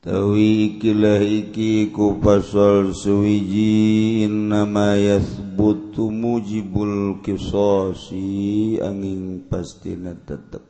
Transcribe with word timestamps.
Tawi 0.00 0.80
ikilah 0.80 1.20
iki 1.20 1.92
ku 1.92 2.16
pasal 2.24 2.96
suwiji 2.96 4.24
nama 4.24 4.96
yasbutu 4.96 6.08
mujibul 6.08 7.20
kisosi 7.20 8.80
angin 8.80 9.44
pastina 9.44 10.16
tetep. 10.24 10.64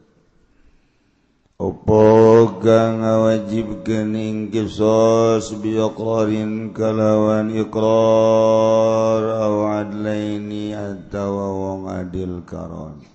Opo 1.63 2.59
kang 2.59 3.07
ngawajibkeun 3.07 4.19
ing 4.19 4.39
kisos 4.51 5.55
biqarin 5.63 6.75
kalawan 6.75 7.55
iqrar 7.55 9.23
aw 9.31 9.57
adlaini 9.79 10.75
atawa 10.75 11.47
wong 11.55 11.83
adil 11.87 12.43
karon. 12.43 13.10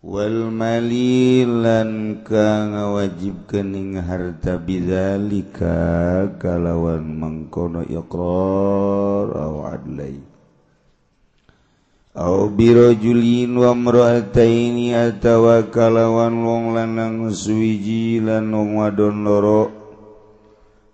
Walmalilan 0.00 1.92
ka 2.24 2.72
ngawajib 2.72 3.44
kening 3.44 4.00
harta 4.00 4.56
bizalika 4.56 6.24
kalawan 6.40 7.04
mengkono 7.20 7.84
iqrar 7.84 9.28
aw 9.28 9.76
adlai. 9.76 10.16
Au 12.16 12.48
birajulin 12.48 13.52
wa 13.60 13.76
imra'ataini 13.76 14.96
atawa 14.96 15.68
kalawan 15.68 16.48
wong 16.48 16.72
lanang 16.80 17.28
suwiji 17.28 18.24
lan 18.24 18.48
wong 18.56 18.80
wadon 18.80 19.20
loro. 19.20 19.68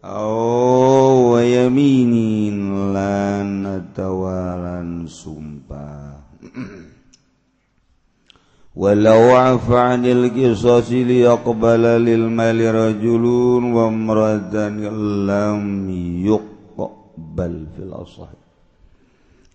Aw 0.02 1.14
wa 1.30 1.46
yaminin 1.46 2.90
lan 2.90 3.70
atawa 3.70 4.58
lan 4.58 5.06
sum 5.06 5.45
ولو 8.76 9.22
عفى 9.32 9.78
عن 9.78 10.04
القصص 10.06 10.92
ليقبل 10.92 11.82
للمال 12.06 12.74
رجل 12.74 13.24
وامرأة 13.76 14.68
لم 15.32 15.90
يقبل 16.28 17.54
في 17.76 17.82
الأصح 17.82 18.30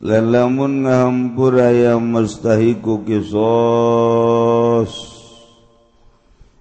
dan 0.02 0.34
lamun 0.34 0.82
ngahampura 0.82 1.70
yang 1.70 2.02
mustahiku 2.02 3.06
kisos 3.06 4.90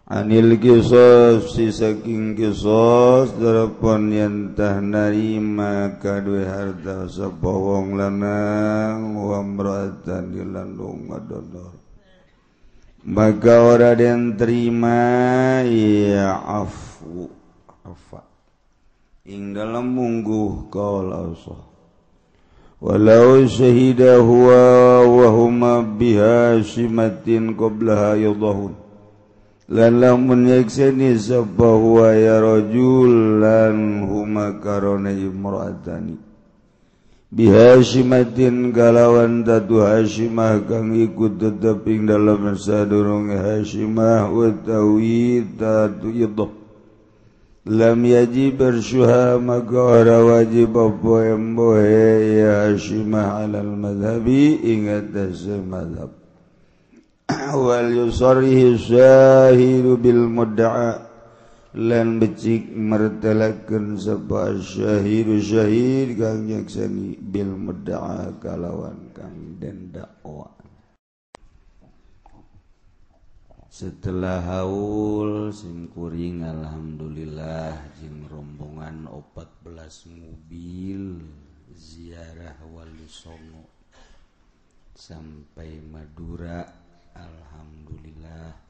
anil 0.05 0.61
kisos 0.61 1.49
si 1.57 1.73
saking 1.73 2.37
kisos 2.37 3.33
darapun 3.41 4.13
yang 4.13 4.53
tah 4.53 4.85
narima 4.85 5.97
kadue 6.05 6.45
harta 6.45 7.09
sapa 7.09 7.49
lanang 7.97 9.17
wa 9.17 9.41
mra'atan 9.41 10.37
lan 10.53 10.77
wong 10.77 11.09
wadon 11.09 11.80
maka 13.05 13.65
ora 13.65 13.97
den 13.97 14.37
terima 14.37 15.65
ya 15.65 16.37
afu 16.45 17.33
afa 17.81 18.21
ing 19.25 19.57
dalam 19.57 19.89
mungguh 19.97 20.69
qaul 20.69 21.09
Allah 21.09 21.65
walau 22.81 23.41
syahida 23.49 24.21
huwa 24.21 25.01
wa 25.09 25.27
huma 25.33 25.73
biha 25.81 26.61
simatin 26.61 27.57
qablaha 27.57 28.21
yadhun 28.21 28.77
lan 29.73 29.93
lamun 29.97 30.45
yakseni 30.53 31.17
huwa 31.57 32.13
ya 32.13 32.37
rajul 32.37 33.41
lan 33.41 34.05
huma 34.05 34.61
karona 34.61 35.09
imra'atani 35.09 36.30
bihazimatin 37.31 38.75
kalawan 38.75 39.47
tatu 39.47 39.87
hasimah 39.87 40.67
kang 40.67 40.91
ikut 40.99 41.39
teteping 41.39 42.11
dalam 42.11 42.43
masa 42.43 42.83
durung 42.83 43.31
hasimah 43.31 44.27
wa 44.31 44.51
tatu 44.51 46.11
idah 46.11 46.51
lam 47.71 48.01
yaji 48.03 48.51
bersyuha 48.57 49.39
maka 49.39 49.79
ora 49.79 50.19
wajib 50.27 50.75
apa 50.75 51.39
embohe 51.39 52.41
ya 52.41 52.73
hasimah 52.73 53.47
alal 53.47 53.79
madhabi 53.79 54.59
ingat 54.65 55.13
dasar 55.13 55.61
madhab. 55.61 56.11
Wal 57.55 57.95
yusarihi 57.95 58.75
syahidu 58.75 59.95
bil 60.01 60.25
mudda'a. 60.27 61.10
lan 61.71 62.19
becik 62.19 62.67
mertelakeun 62.75 63.95
sapa 63.95 64.59
syahir 64.59 65.39
syahir 65.39 66.19
kang 66.19 66.51
nyaksani 66.51 67.15
bil 67.15 67.55
medda'a 67.55 68.35
kalawan 68.43 69.15
kang 69.15 69.55
den 69.63 69.95
dakwa. 69.95 70.51
Setelah 73.71 74.43
haul 74.43 75.55
simkuring 75.55 76.43
alhamdulillah 76.43 77.79
jeung 78.03 78.27
rombongan 78.27 79.07
14 79.07 80.11
mobil 80.11 81.23
ziarah 81.71 82.59
wali 82.67 83.07
songo 83.07 83.71
sampai 84.99 85.79
Madura 85.87 86.67
alhamdulillah. 87.15 88.70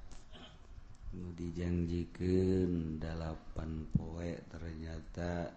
nu 1.11 1.35
dijanjikan 1.35 3.03
8 3.03 3.99
poie 3.99 4.39
ternyata 4.47 5.51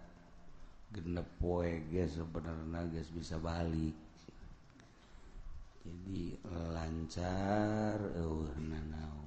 genep 0.90 1.26
poe 1.38 1.78
guys 1.90 2.18
sebenarnya 2.18 2.90
guys 2.90 3.10
bisa 3.14 3.38
balik. 3.38 3.94
Jadi 5.84 6.34
lancar 6.74 7.98
uh, 8.18 8.50
nanau. 8.58 9.22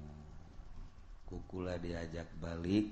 Kukula 1.27 1.79
diajak 1.79 2.27
balik 2.39 2.87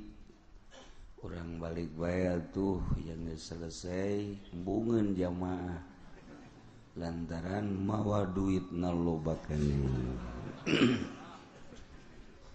kurang 1.25 1.57
balik 1.57 1.90
bayar 1.97 2.38
tuh 2.53 2.78
yang 3.02 3.25
selesai 3.34 4.38
bungan 4.62 5.17
jamaah. 5.17 5.81
Lantaran 6.96 7.67
mawa 7.84 8.23
duit 8.29 8.69
nalobakan 8.72 9.59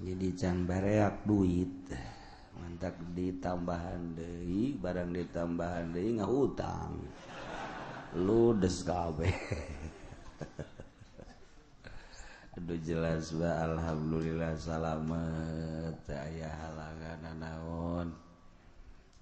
jadi 0.00 0.28
can 0.32 0.64
bareak 0.64 1.28
duit 1.28 1.92
mantap 2.56 2.96
ditambahan 3.12 4.16
Dehi 4.16 4.76
barang 4.80 5.12
ditambahan 5.12 5.92
De 5.92 6.00
nggak 6.00 6.28
hutang 6.28 7.04
ludes 8.16 8.80
kabeh 8.82 9.36
Aduh 12.60 12.76
jelas 12.82 13.30
ba. 13.38 13.62
Alhamdulillah 13.62 14.58
salamet. 14.58 16.02
Aya 16.10 16.50
halangan 16.50 17.38
naon? 17.38 18.08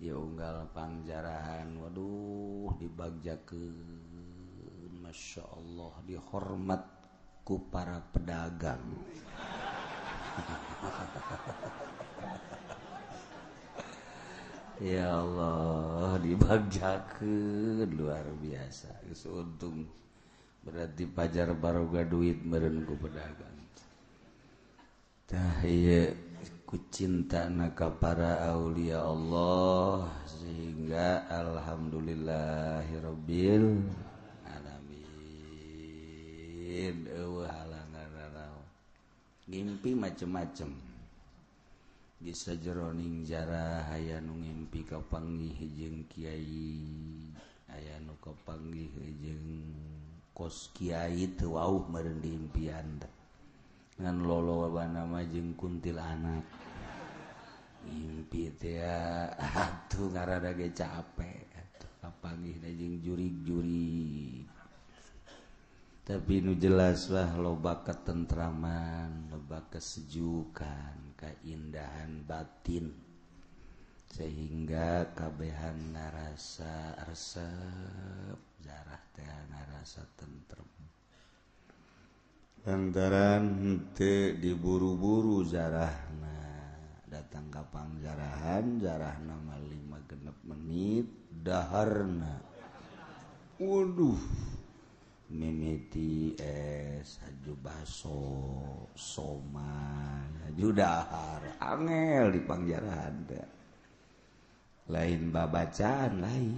Ya 0.01 0.17
unggal 0.17 0.65
pangjarahan 0.73 1.77
waduh 1.77 2.73
dibagja 2.81 3.37
ke 3.45 3.59
Masya 5.05 5.45
Allah 5.45 5.93
dihormat 6.09 6.83
ku 7.45 7.69
para 7.69 8.01
pedagang. 8.11 8.81
ya 14.93 15.19
Allah 15.19 16.19
dibagjakan 16.23 17.91
luar 17.99 18.23
biasa. 18.39 18.89
Untung 19.31 19.87
berarti 20.63 21.07
pajar 21.09 21.55
baroga 21.57 22.05
duit 22.05 22.45
merengku 22.45 22.95
ku 26.69 26.77
cinta 26.93 27.49
naka 27.49 27.89
para 27.89 28.45
Aulia 28.53 29.01
Allah 29.01 30.05
sehingga 30.29 31.25
alhamdulillahirabbil 31.33 33.89
alamin. 34.45 35.09
Eueuh 36.69 37.49
ngimpi 39.49 39.97
macem-macem. 39.97 40.69
Bisa 42.19 42.53
jeroning 42.59 43.23
jarah 43.23 43.89
aya 43.95 44.19
nu 44.19 44.37
ngimpi 44.43 44.83
kapanggih 44.83 45.55
jeung 45.79 46.03
Kyai 46.11 47.31
aya 47.71 47.95
nu 48.03 48.19
kapanggih 48.19 48.91
jeung 49.23 49.49
kos 50.35 50.75
Kyai 50.75 51.31
itu 51.31 51.55
wow 51.55 51.79
merendi 51.87 52.35
impian 52.35 52.99
ngan 54.03 54.17
lolo 54.27 54.67
nama 54.83 55.23
jeung 55.31 55.55
kuntil 55.55 56.03
anak 56.03 56.43
impi 57.87 58.51
ya 58.67 59.31
atuh 59.71 60.11
ngarada 60.11 60.51
ge 60.59 60.75
capek. 60.75 61.47
Atuh 61.55 61.93
kapanggih 62.03 62.59
jeung 62.75 62.99
jurig-jurig. 62.99 64.48
tapi 66.09 66.41
nu 66.41 66.57
jelaslah 66.57 67.37
loba 67.37 67.85
ketentraman 67.85 69.29
loba 69.29 69.61
kesejukan 69.69 71.13
keindahan 71.21 72.25
batin. 72.25 72.97
Sehingga 74.09 75.13
kabehan 75.13 75.93
narasa 75.93 76.97
resep 77.05 78.41
jarah 78.65 79.05
teh 79.13 79.29
narasa 79.53 80.01
tentrem. 80.17 80.65
Lantaran 82.65 83.45
hente 83.61 84.33
diburu-buru 84.41 85.45
jarahna 85.45 86.41
datang 87.05 87.53
kapang 87.53 88.01
jarahan 88.01 88.81
jarah 88.81 89.21
nama 89.21 89.61
lima 89.61 90.01
genep 90.09 90.41
menit 90.41 91.05
daharna. 91.45 92.41
Waduh. 93.61 94.57
mimiti 95.29 96.33
es 96.41 97.21
haju 97.21 97.55
baso 97.61 98.21
soman 98.97 100.29
haju 100.49 100.69
dahar 100.73 101.43
angel 101.61 102.33
di 102.33 102.41
pangjarahan 102.41 103.17
lain 104.89 105.29
babacaan 105.29 106.13
lain. 106.25 106.57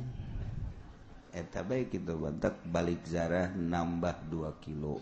Eta 1.31 1.63
baik 1.63 1.95
itu 1.95 2.15
bantak 2.15 2.59
balik 2.67 3.03
zarah 3.07 3.51
nambah 3.55 4.31
2 4.31 4.51
kilo. 4.63 4.99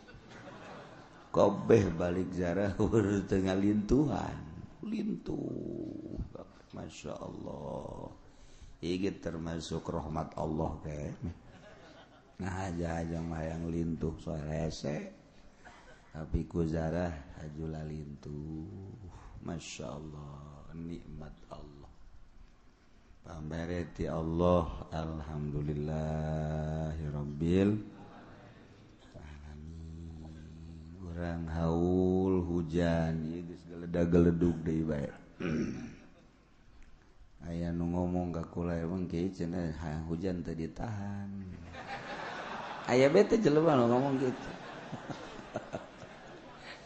Kobeh 1.32 1.92
balik 1.92 2.32
zarah 2.32 2.72
tengah 3.30 3.56
lintuhan 3.56 4.36
lintuh. 4.84 6.16
Masya 6.72 7.16
Allah. 7.16 8.12
Ini 8.78 9.10
termasuk 9.18 9.88
rahmat 9.88 10.36
Allah 10.36 10.70
kayak 10.84 11.16
Nah 12.38 12.70
aja 12.70 13.02
aja 13.02 13.18
hayang 13.18 13.66
lintuh 13.66 14.14
sorese 14.22 15.10
tapi 16.14 16.46
kuzarah 16.46 17.10
hajula 17.38 17.82
lintuh. 17.82 18.78
Masya 19.38 19.86
Allah 19.86 20.66
nikmat 20.74 21.30
Allah. 21.50 21.90
Pambereti 23.22 24.08
Allah 24.10 24.66
alhamdulillahirabbil 24.90 27.78
alamin. 29.14 31.46
Haul 31.54 32.42
hujan 32.46 33.26
ieu 33.30 33.42
geus 33.46 33.62
geledag-geledug 33.66 34.56
deui 34.62 34.82
bae. 34.86 35.10
Aya 37.48 37.72
nu 37.74 37.84
ngomong 37.94 38.32
ka 38.34 38.42
kula 38.50 38.74
emang 38.78 39.08
kieu 39.10 39.30
cenah 39.30 40.04
hujan 40.06 40.42
tadi 40.42 40.68
tahan. 40.70 41.30
Ayah 42.88 43.12
bete 43.12 43.36
jelema 43.36 43.76
nu 43.76 43.84
ngomong 43.84 44.16
gitu. 44.16 44.48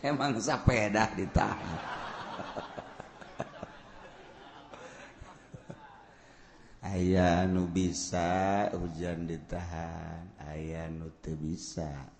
emang 0.10 0.34
sepeda 0.42 1.14
ditahan. 1.14 1.78
Ayah 6.92 7.46
nu 7.46 7.70
bisa 7.70 8.66
hujan 8.74 9.30
ditahan, 9.30 10.26
ayah 10.50 10.90
nu 10.90 11.06
teu 11.22 11.38
bisa. 11.38 12.10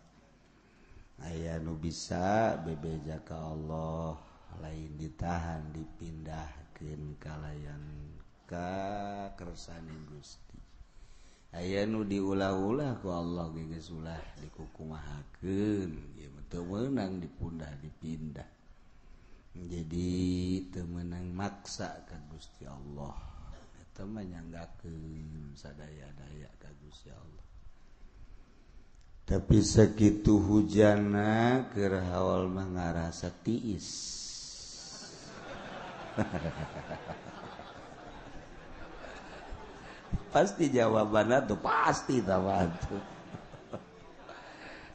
Ayah 1.19 1.59
nu 1.59 1.75
bisa 1.75 2.55
bebeja 2.63 3.19
ka 3.27 3.35
Allah 3.35 4.15
lain 4.63 4.95
ditahan 4.95 5.75
dipindahkeun 5.75 7.19
kalayan 7.19 7.83
kersani 9.33 9.97
Gusti 10.13 10.52
aya 11.53 11.85
nu 11.85 12.05
diulah-ulah 12.05 13.01
ku 13.05 13.13
Allah 13.13 13.53
gegezulah 13.53 14.21
dikukumahaken 14.41 15.91
betul 16.17 16.65
menang 16.69 17.21
dipundah 17.21 17.71
dipindah 17.81 18.49
jadi 19.53 20.13
temenang 20.73 21.29
maksa 21.37 22.09
ka 22.09 22.17
Gusti 22.33 22.65
Allah. 22.65 23.13
Temannyanggaken 23.93 25.53
sadaya-daya 25.53 26.49
ka 26.57 26.73
Gusti 26.81 27.13
Allah. 27.13 27.45
Tapi 29.29 29.61
segitu 29.61 30.41
hujana 30.41 31.69
kerhawal 31.77 32.49
mengarasa 32.49 33.29
tiis. 33.45 33.89
hahaha 36.17 37.41
pasti 40.33 40.73
jawaban 40.73 41.45
tuh 41.45 41.61
pasti 41.61 42.25
tawa 42.25 42.65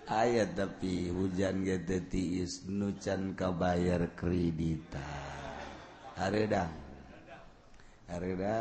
ayat 0.09 0.57
tapi 0.57 1.13
hujan 1.13 1.61
gede 1.61 1.99
tiis 2.09 2.65
nucan 2.65 3.37
kabayar 3.37 4.09
kredita. 4.17 5.03
Haridang 6.17 6.87
harida 8.07 8.55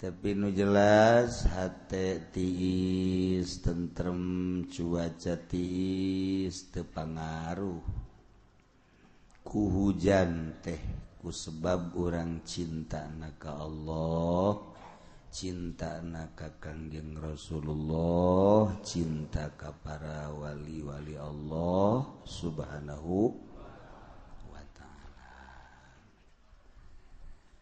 tapi 0.00 0.32
nu 0.32 0.48
jelas 0.48 1.44
hati 1.44 2.24
tiis 2.32 3.60
tentrem 3.60 4.64
cuaca 4.64 5.36
tiis 5.44 6.72
tepangaruh 6.72 7.84
ku 9.44 9.60
hujan 9.68 10.56
teh. 10.64 10.80
ku 11.20 11.28
sebab 11.28 11.92
orang 12.00 12.40
cinta 12.48 13.04
naka 13.12 13.52
Allah 13.52 14.56
cinta 15.28 16.00
naka 16.00 16.58
Kangjeng 16.58 17.14
Rasulullah 17.20 18.72
cinta 18.82 19.52
ka 19.52 19.70
para 19.70 20.32
wali-wali 20.32 21.14
Allah 21.14 22.02
subhanahu 22.26 23.36
wa 24.48 24.64
ta'ala. 24.74 25.38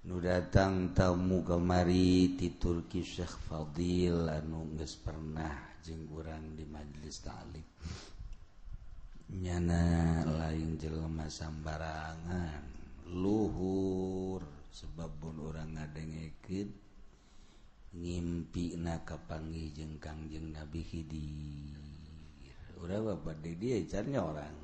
Nu 0.07 0.23
datang 0.23 0.97
tamu 0.97 1.43
kemari 1.43 2.39
di 2.39 2.57
Turki 2.57 3.05
Syekh 3.05 3.37
Fadil 3.51 4.31
anu 4.31 4.71
geus 4.79 4.95
pernah 4.97 5.77
jeung 5.83 6.09
di 6.55 6.63
majelis 6.63 7.21
ta'lim. 7.21 7.67
Nyana 9.29 10.25
lain 10.25 10.81
jelema 10.81 11.29
sambarangan. 11.29 12.78
luhur 13.09 14.45
sebabun 14.69 15.41
orang 15.49 15.77
ngadengeken 15.77 16.69
ngimpi 17.97 18.77
na 18.77 19.01
kapangi 19.03 19.73
jeng 19.73 19.97
kangjeng 19.97 20.53
Nabi 20.53 20.85
Hidi 20.85 21.29
udah 22.79 22.99
bapak 23.03 23.43
dia 23.43 23.83
carnya 23.91 24.23
orang. 24.23 24.55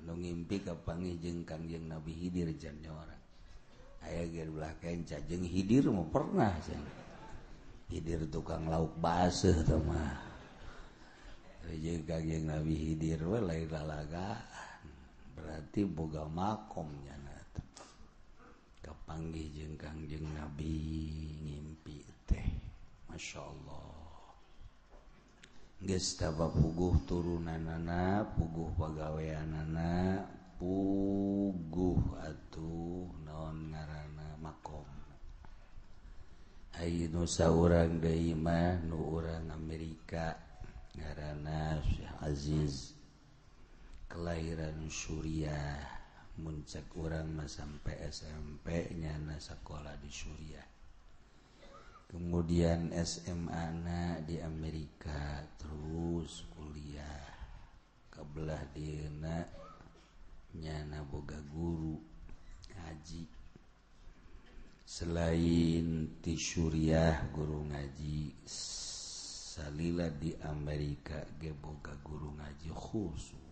Anu 0.00 0.16
ngimpi 0.16 0.64
kapangi 0.64 1.20
jeng 1.20 1.44
kangjeng 1.44 1.84
Nabi 1.84 2.16
Hidir 2.16 2.48
carnya 2.56 2.90
orang. 2.96 3.22
Ayah 4.08 4.24
gear 4.30 4.48
belakang 4.48 5.04
cajeng 5.04 5.44
Hidir 5.44 5.90
mau 5.90 6.06
pernah 6.08 6.54
ceng 6.64 6.80
Hidir 7.92 8.24
tukang 8.30 8.70
lauk 8.70 8.94
basah 9.02 9.58
teman 9.66 10.16
jeng 11.76 12.08
kangjeng 12.08 12.48
Nabi 12.48 12.72
Hidir 12.72 13.20
we 13.28 13.42
lain 13.44 13.68
lalagaan 13.68 14.40
berarti 15.36 15.84
boga 15.84 16.24
makomnya. 16.24 17.17
kapanggih 18.88 19.52
jeng 19.52 19.76
Kangjeng 19.76 20.24
Nabi 20.32 20.72
ngimpi 21.44 22.00
teh. 22.24 22.48
Masya 23.12 23.44
Allah. 23.44 23.92
Gestaba 25.84 26.48
puguh 26.48 26.96
turunanana 27.04 28.24
puguh 28.32 28.72
pegawaianana 28.80 30.24
puguh 30.56 32.00
atuh 32.24 33.12
non 33.28 33.76
ngarana 33.76 34.40
makom. 34.40 34.88
Ayo 36.80 37.12
nusa 37.12 37.52
orang 37.52 38.00
Daimah 38.00 38.80
nu 38.88 39.20
orang 39.20 39.52
Amerika 39.52 40.32
ngarana 40.96 41.84
Syekh 41.84 42.16
Aziz. 42.24 42.74
Kelahiran 44.08 44.88
Suriah. 44.88 45.97
muncak 46.38 46.86
kurang 46.94 47.34
sampai 47.50 47.98
SMP 48.06 48.94
nyana 48.94 49.42
sekolah 49.42 49.98
di 49.98 50.10
Suriah. 50.10 50.68
Kemudian 52.08 52.94
SMA 53.04 53.64
na 53.84 54.22
di 54.24 54.40
Amerika 54.40 55.44
terus 55.58 56.46
kuliah. 56.54 57.26
Kebelah 58.08 58.64
dina 58.72 59.44
nyana 60.56 61.04
boga 61.04 61.36
guru 61.52 62.00
ngaji 62.72 63.22
selain 64.88 66.16
di 66.22 66.34
Suriah 66.38 67.28
guru 67.28 67.60
ngaji 67.68 68.40
salila 68.48 70.08
di 70.08 70.32
Amerika 70.48 71.20
ge 71.36 71.52
boga 71.52 71.92
guru 72.00 72.32
ngaji 72.40 72.70
khusus. 72.72 73.47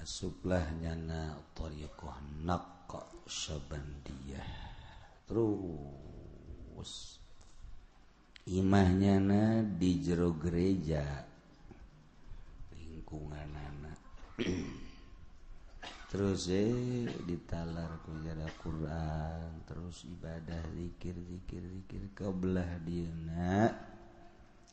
asuplah 0.00 0.64
nyana 0.80 1.36
tariqah 1.52 2.18
naqqa 2.44 3.04
sabandiyah 3.28 4.70
terus. 5.30 7.20
Imahnya 8.50 9.22
na 9.22 9.62
di 9.62 10.02
jero 10.02 10.34
gereja. 10.34 11.22
Lingkungan 12.74 13.52
anak. 13.54 14.00
Terus 16.10 16.50
eh 16.50 17.06
ditalar 17.22 18.02
ku 18.02 18.10
Quran. 18.64 19.62
Terus 19.68 20.02
ibadah 20.02 20.66
zikir 20.74 21.14
zikir 21.14 21.62
zikir. 21.62 22.02
Kebelah 22.10 22.82
dieuna 22.82 23.70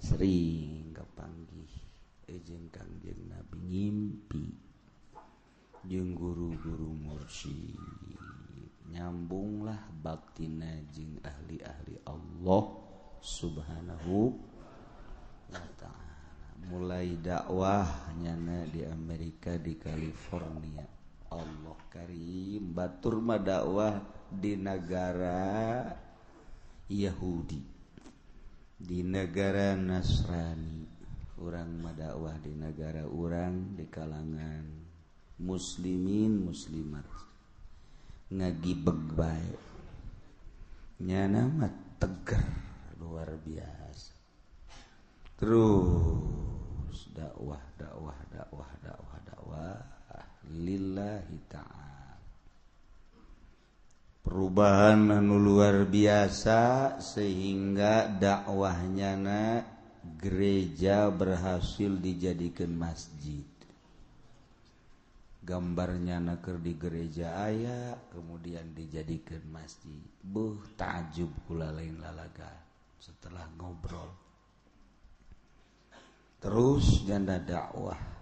sering 0.02 0.98
kepanggih. 0.98 1.70
Ejen 2.26 2.74
kangjeng 2.74 3.30
Nabi 3.30 3.58
ngimpi. 3.62 4.67
jeung 5.86 6.18
guru-guru 6.18 6.90
mursi 6.96 7.78
nyambunglah 8.88 9.78
baktina 10.02 10.82
jeung 10.96 11.20
ahli-ahli 11.22 12.02
Allah 12.08 12.64
subhanahu 13.22 14.34
wa 15.52 15.68
ta'ala. 15.76 16.16
Mulai 16.72 17.20
dakwah 17.22 18.16
nyana 18.18 18.66
di 18.72 18.82
Amerika 18.88 19.60
di 19.60 19.78
California. 19.78 20.88
Allah 21.28 21.78
karim 21.92 22.72
batur 22.72 23.20
mah 23.20 23.38
dakwah 23.38 24.00
di 24.32 24.56
negara 24.56 25.84
Yahudi 26.88 27.62
di 28.80 29.00
negara 29.04 29.76
Nasrani. 29.76 30.98
Orang 31.38 31.86
madakwah 31.86 32.34
di 32.42 32.50
negara 32.58 33.06
orang 33.06 33.78
di 33.78 33.86
kalangan 33.86 34.77
muslimin 35.38 36.50
muslimat. 36.50 37.06
Ngagi 38.28 38.74
begbai 38.76 39.48
nyana 40.98 41.46
mah 41.46 41.74
tegar 42.02 42.44
luar 42.98 43.38
biasa. 43.42 44.14
Terus 45.38 47.00
dakwah 47.14 47.62
dakwah 47.78 48.20
dakwah 48.34 48.72
dakwah 48.82 49.20
dakwah. 49.26 49.78
Lillahi 50.48 51.38
ta'ala. 51.52 52.16
Perubahan 54.24 55.12
anu 55.12 55.40
luar 55.40 55.84
biasa 55.88 56.96
sehingga 57.04 58.08
dakwahnya 58.08 59.12
na 59.20 59.64
gereja 60.20 61.12
berhasil 61.12 62.00
dijadikan 62.00 62.72
masjid. 62.76 63.57
Gambarnya 65.48 66.20
naker 66.20 66.60
di 66.60 66.76
gereja 66.76 67.48
ayah 67.48 67.96
kemudian 68.12 68.76
dijadikan 68.76 69.40
masjid. 69.48 70.04
Buh 70.20 70.60
takjub 70.76 71.32
kula 71.48 71.72
lain 71.72 72.04
lalaga 72.04 72.52
setelah 73.00 73.48
ngobrol. 73.56 74.12
Terus 76.44 77.08
janda 77.08 77.40
dakwah. 77.40 78.20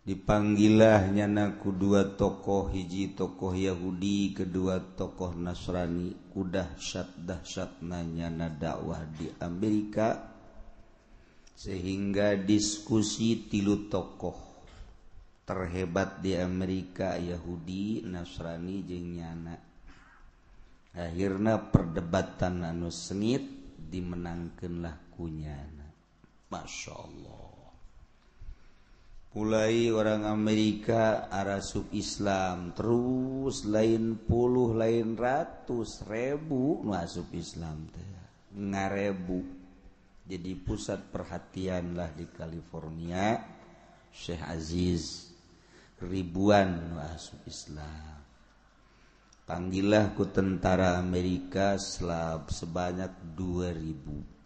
Dipanggilahnya 0.00 1.28
naku 1.28 1.76
dua 1.76 2.16
tokoh 2.16 2.72
hiji 2.72 3.12
tokoh 3.12 3.52
Yahudi 3.52 4.32
kedua 4.32 4.80
tokoh 4.96 5.36
Nasrani. 5.36 6.32
Kudah 6.32 6.80
syat 6.80 7.12
dahsyat 7.20 7.84
nanya 7.84 8.32
na 8.32 8.48
dakwah 8.48 9.04
di 9.04 9.28
Amerika. 9.44 10.32
Sehingga 11.52 12.40
diskusi 12.40 13.44
tilu 13.52 13.92
tokoh 13.92 14.49
terhebat 15.50 16.22
di 16.22 16.38
Amerika 16.38 17.18
Yahudi 17.18 18.06
Nasrani 18.06 18.86
jengnyana 18.86 19.58
akhirnya 20.94 21.58
perdebatan 21.58 22.62
anu 22.62 22.86
sengit 22.94 23.42
dimenangkanlah 23.74 25.10
kunyana 25.10 25.90
Masya 26.54 26.94
Allah 26.94 27.50
mulai 29.34 29.90
orang 29.90 30.22
Amerika 30.26 31.26
arah 31.26 31.58
sub 31.58 31.90
Islam 31.94 32.70
terus 32.70 33.66
lain 33.66 34.22
puluh 34.22 34.74
lain 34.74 35.18
ratus 35.18 36.02
ribu 36.06 36.82
masuk 36.82 37.30
Islam 37.34 37.86
teh. 37.94 38.10
Ngarebu. 38.50 39.62
Jadi 40.26 40.52
pusat 40.58 41.10
perhatianlah 41.10 42.10
di 42.18 42.26
California 42.34 43.38
Syekh 44.10 44.42
Aziz 44.42 45.29
ribuan 46.00 46.96
masuk 46.96 47.44
Islam. 47.44 48.20
Panggillah 49.44 50.14
ku 50.14 50.30
tentara 50.30 50.96
Amerika 50.96 51.74
selab 51.76 52.48
sebanyak 52.48 53.36
2000 53.36 54.40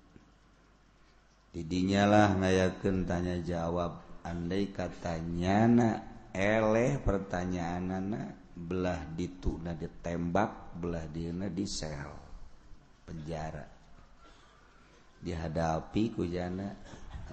didinyalah 1.55 2.35
ngayakeun 2.43 3.07
tanya 3.07 3.39
jawab. 3.39 4.03
Andai 4.25 4.73
katanyana 4.73 6.01
eleh 6.33 6.97
pertanyaanana 6.97 8.33
belah 8.57 9.05
dituna 9.13 9.77
ditembak 9.77 10.81
belah 10.81 11.05
dina 11.13 11.53
di 11.53 11.69
sel 11.69 12.09
penjara. 13.05 13.69
Dihadapi 15.21 16.03
kujana 16.17 16.73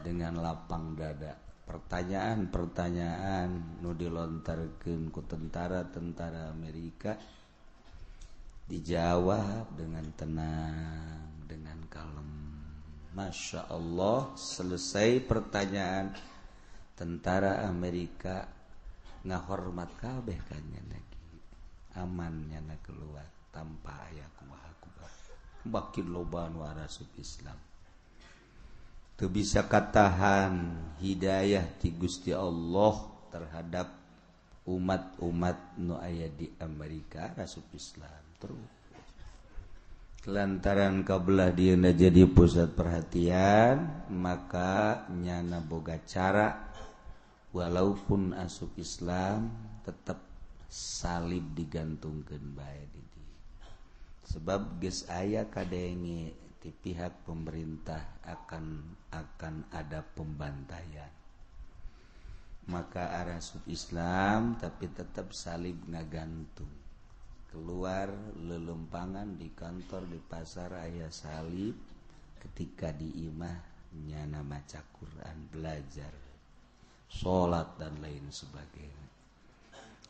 dengan 0.04 0.36
lapang 0.44 1.00
dada. 1.00 1.51
pertanyaan-pertanyaan 1.66 3.80
nu 3.80 3.96
dilontarkan 3.96 5.10
ku 5.14 5.22
tentara 5.26 5.88
tentara 5.88 6.52
Amerika 6.52 7.16
dijawab 8.68 9.76
dengan 9.76 10.06
tenang 10.16 11.46
dengan 11.46 11.80
kalem. 11.92 12.32
Masya 13.12 13.68
Allah 13.68 14.32
selesai 14.40 15.20
pertanyaan. 15.28 16.16
Tentara 16.96 17.66
Amerika 17.66 18.46
ngahormat 19.26 19.98
kabeh 19.98 20.38
kannya 20.46 20.82
lagi 20.86 21.12
amannya 21.98 22.62
na 22.64 22.78
keluar 22.80 23.28
tanpa 23.52 24.08
ayah 24.08 24.30
kumaha 24.40 24.72
kubah 24.80 25.12
makin 25.68 26.08
loban 26.14 26.56
warasub 26.56 27.12
Islam. 27.20 27.71
Bisa 29.28 29.68
katahan 29.68 30.78
Hidayah 31.02 31.66
ti 31.82 31.94
Gusti 31.94 32.34
Allah 32.34 32.94
terhadap 33.34 33.90
umat-umat 34.70 35.82
Nu 35.82 35.98
aya 35.98 36.30
di 36.30 36.50
Amerika 36.62 37.34
Rasul 37.34 37.66
Islam. 37.74 38.22
Terus. 38.38 38.72
Kelantaran 40.22 41.02
kabelah 41.02 41.50
dia 41.50 41.74
jadi 41.74 42.30
pusat 42.30 42.78
perhatian 42.78 44.06
maka 44.14 45.10
nyana 45.10 45.58
boga 45.58 45.98
cara 46.06 46.70
walaupun 47.50 48.38
asup 48.38 48.78
Islam 48.78 49.50
tetap 49.82 50.22
salib 50.70 51.58
digantungkan 51.58 52.54
baik 52.54 53.02
sebab 54.32 54.80
guys 54.80 55.04
ayah 55.12 55.44
kadenge 55.52 56.32
pihak 56.70 57.26
pemerintah 57.26 58.22
akan 58.22 58.86
akan 59.10 59.66
ada 59.74 60.06
pembantaian. 60.06 61.10
Maka 62.70 63.18
arah 63.18 63.42
sub 63.42 63.66
Islam 63.66 64.62
tapi 64.62 64.86
tetap 64.94 65.34
salib 65.34 65.82
ngagantung. 65.90 66.70
Keluar 67.50 68.14
lelempangan 68.38 69.42
di 69.42 69.50
kantor 69.58 70.06
di 70.06 70.22
pasar 70.22 70.78
ayah 70.86 71.10
salib 71.10 71.74
ketika 72.38 72.94
di 72.94 73.26
imah 73.26 73.58
nyana 74.06 74.46
maca 74.46 74.86
Quran 74.94 75.50
belajar 75.50 76.14
sholat 77.10 77.76
dan 77.82 77.98
lain 78.00 78.30
sebagainya. 78.32 79.10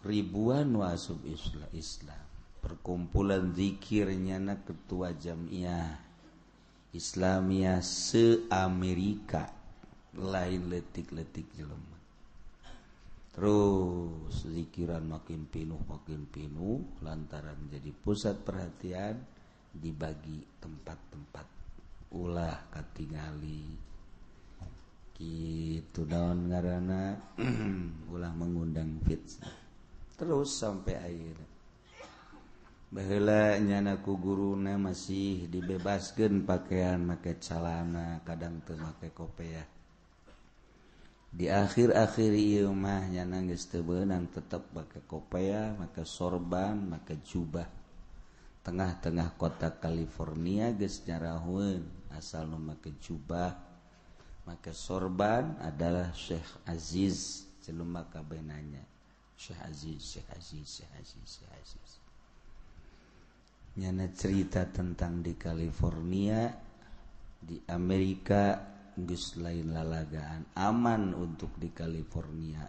Ribuan 0.06 0.70
wasub 0.76 1.24
Islam. 1.74 2.26
Perkumpulan 2.62 3.58
zikirnya 3.58 4.38
na 4.38 4.62
ketua 4.62 5.18
jamiah 5.18 6.11
Islamia 6.92 7.80
seamerika. 7.80 9.48
Lain 10.12 10.68
letik-letik 10.68 11.48
jelema. 11.56 11.96
Terus 13.32 14.44
zikiran 14.44 15.08
makin 15.08 15.48
pinuh 15.48 15.80
makin 15.88 16.28
pinuh 16.28 16.84
lantaran 17.00 17.56
menjadi 17.64 17.96
pusat 17.96 18.44
perhatian 18.44 19.24
dibagi 19.72 20.44
tempat-tempat. 20.60 21.48
Ulah 22.12 22.60
katingali. 22.76 23.72
Gitu 25.16 26.04
daun 26.04 26.52
ngarana 26.52 27.16
ulah 28.12 28.36
mengundang 28.36 29.00
fitnah. 29.08 29.56
Terus 30.20 30.52
sampai 30.52 31.00
akhirnya 31.00 31.51
bahela 32.92 33.56
nyanaku 33.56 34.20
guruna 34.20 34.76
masih 34.76 35.48
dibebaskan 35.48 36.44
pakaian 36.44 37.00
make 37.00 37.40
calana 37.40 38.20
kadang 38.28 38.60
termakai 38.68 39.16
kopeah 39.16 39.82
di 41.32 41.48
akhir-akhir 41.48 42.36
Imah 42.36 43.08
nyana 43.08 43.40
tebenang 43.56 44.28
tetap 44.36 44.68
pakai 44.76 45.00
kopeah 45.08 45.80
maka 45.80 46.04
sorban 46.04 46.76
maka 46.76 47.16
jubah. 47.24 47.72
Tengah-tengah 48.62 49.40
kota 49.40 49.72
California 49.80 50.70
gesnyarahun 50.76 51.82
asal 52.12 52.52
memakai 52.52 53.00
jubah 53.00 53.56
maka 54.44 54.76
sorban 54.76 55.56
adalah 55.64 56.12
Syekh 56.12 56.68
Aziz 56.68 57.48
celuma 57.64 58.06
kabenanya 58.12 58.84
Syekh 59.40 59.62
Aziz 59.66 60.04
Syekh 60.04 60.30
Aziz 60.36 60.68
Syekh 60.68 60.94
Aziz 61.00 61.26
Syekh 61.26 61.54
Aziz. 61.56 62.11
Nyana 63.72 64.12
cerita 64.12 64.68
tentang 64.68 65.24
di 65.24 65.40
California 65.40 66.52
di 67.40 67.56
Amerika 67.72 68.60
gus 69.00 69.40
lain 69.40 69.72
lalagaan 69.72 70.52
aman 70.60 71.16
untuk 71.16 71.56
di 71.56 71.72
California. 71.72 72.68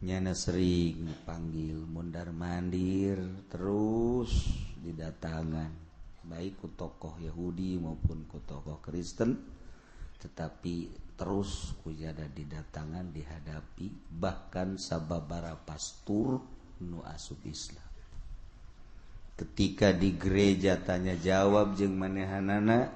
Nyana 0.00 0.32
sering 0.32 1.12
dipanggil 1.12 1.76
mundar 1.84 2.32
mandir 2.32 3.20
terus 3.52 4.48
didatangan 4.80 5.68
baik 6.24 6.64
ku 6.64 6.72
tokoh 6.72 7.20
Yahudi 7.20 7.76
maupun 7.76 8.24
ku 8.24 8.40
tokoh 8.40 8.80
Kristen 8.80 9.36
tetapi 10.20 10.88
terus 11.20 11.76
kujada 11.84 12.24
didatangan 12.32 13.12
dihadapi 13.12 14.08
bahkan 14.08 14.80
sababara 14.80 15.52
pastur 15.52 16.40
nu 16.80 17.04
asup 17.04 17.44
Islam 17.44 17.89
ketika 19.40 19.96
di 19.96 20.20
gereja 20.20 20.76
tanya 20.76 21.16
jawab 21.16 21.72
jeung 21.72 21.96
manehanana 21.96 22.92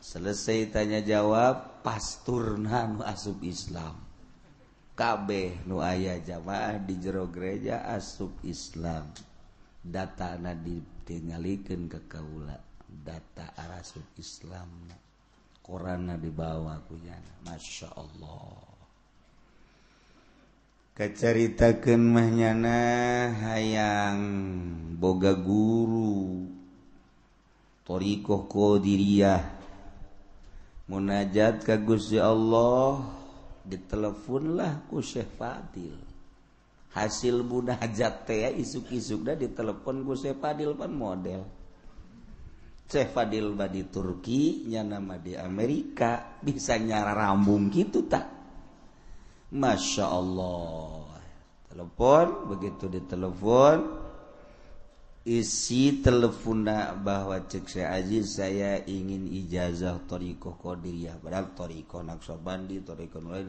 selesai 0.00 0.72
tanya 0.72 1.04
jawab 1.04 1.84
pastur 1.84 2.56
nu 2.56 3.04
asub 3.04 3.44
Islam. 3.44 4.00
Kabeh 4.96 5.68
nu 5.68 5.84
aya 5.84 6.16
jamaah 6.24 6.80
di 6.80 6.96
jero 6.96 7.28
gereja 7.28 7.84
asub 7.92 8.32
Islam. 8.48 9.12
Data 9.84 10.40
na 10.40 10.56
ditinggalikan 10.56 11.92
ke 11.92 12.08
kaula. 12.08 12.56
Data 12.88 13.52
arasub 13.52 14.06
Islam. 14.16 14.88
Quran 15.60 16.16
dibawa 16.16 16.80
punya 16.88 17.16
Masya 17.44 17.92
Allah. 17.92 18.73
keceritakan 20.94 21.98
mahnyana 21.98 22.78
hayang 23.42 24.22
boga 24.94 25.34
guru. 25.34 26.46
Thorioh 27.84 28.48
Qdiriyah 28.48 29.42
munajat 30.88 31.66
kagus 31.66 32.14
ya 32.14 32.32
Allah 32.32 33.04
diteleponlah 33.66 34.88
ku 34.88 35.04
Syekh 35.04 35.36
Fadil. 35.36 35.98
Hasil 36.94 37.42
munajat 37.42 38.24
teh 38.24 38.54
isuk-isuk 38.56 39.26
dah 39.26 39.36
ditelepon 39.36 40.06
ku 40.06 40.14
Syekh 40.14 40.38
Fadil 40.40 40.78
pan 40.78 40.94
model. 40.94 41.42
Syekh 42.88 43.10
Fadil 43.10 43.52
badi 43.52 43.84
Turki 43.90 44.64
nya 44.70 44.80
nama 44.86 45.18
di 45.18 45.34
Amerika. 45.34 46.40
Bisa 46.40 46.78
nyara 46.80 47.12
rambung 47.12 47.68
gitu 47.68 48.06
tak? 48.08 48.33
Masya 49.54 50.10
Allah. 50.10 51.14
Telepon 51.70 52.50
begitu 52.50 52.90
ditelepon 52.90 54.02
isi 55.22 56.02
telepona 56.02 56.92
bahwa 56.98 57.38
cek 57.38 57.64
saya 57.70 57.96
Aji 57.96 58.20
saya 58.26 58.82
ingin 58.84 59.30
ijazah 59.30 60.02
thoriqoh 60.10 60.58
Qodiriyah 60.58 61.16
padahal 61.22 61.54
thoriqoh 61.56 62.02
naksobandi 62.02 62.84
thoriqoh 62.84 63.24
lain 63.24 63.48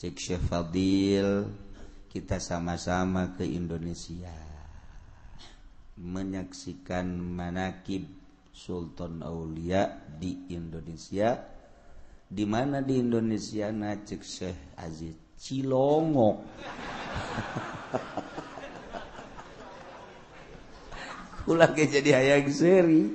cek 0.00 0.14
Syekh 0.16 0.42
Fadil 0.46 1.50
kita 2.14 2.38
sama-sama 2.38 3.34
ke 3.34 3.42
Indonesia. 3.42 4.32
Menyaksikan 5.98 7.10
manakib 7.10 8.06
Sultan 8.54 9.22
Aulia 9.22 9.90
di 10.14 10.50
Indonesia 10.54 11.53
dimana 12.34 12.82
di 12.82 12.98
Indonesia 12.98 13.70
na 13.70 13.94
cek 13.94 14.22
Syekh 14.26 14.74
Aziz 14.74 15.14
Cilongok 15.38 16.42
ulah 21.54 21.70
ke 21.70 21.86
jadi 21.86 22.10
hayang 22.18 22.50
seri 22.50 23.06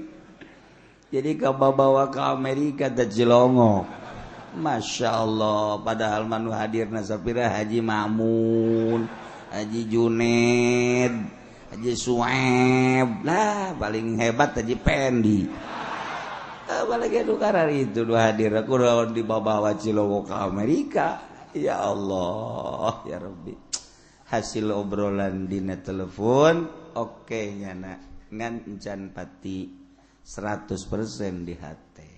jadi 1.12 1.36
kababawa 1.36 2.08
ke 2.08 2.24
Amerika 2.24 2.88
dan 2.88 3.12
Cilongok 3.12 3.84
Masya 4.56 5.12
Allah 5.12 5.84
padahal 5.84 6.24
manu 6.24 6.56
hadir 6.56 6.88
nasapira 6.88 7.52
Haji 7.52 7.84
Mamun 7.84 9.04
Haji 9.52 9.82
Juned 9.92 11.40
Haji 11.76 11.92
Sueb 11.94 13.10
lah 13.28 13.78
paling 13.78 14.18
hebat 14.18 14.58
Haji 14.58 14.74
Pendi. 14.82 15.46
itu 17.74 18.06
dua 18.06 18.30
hadir 18.30 18.54
aku 18.54 18.78
di 19.10 19.26
bawah 19.26 19.74
Cilowok 19.74 20.30
ke 20.30 20.36
Amerika. 20.38 21.08
Ya 21.58 21.82
Allah 21.82 23.02
ya 23.10 23.18
Rabbi. 23.18 23.58
Hasil 24.30 24.70
obrolan 24.70 25.50
di 25.50 25.58
net 25.66 25.82
telepon 25.82 26.70
oke 26.94 27.26
okay, 27.26 27.58
nyana 27.58 27.98
ngancan 28.30 29.10
pati 29.10 29.66
100% 30.22 31.50
di 31.50 31.56
hati. 31.58 32.12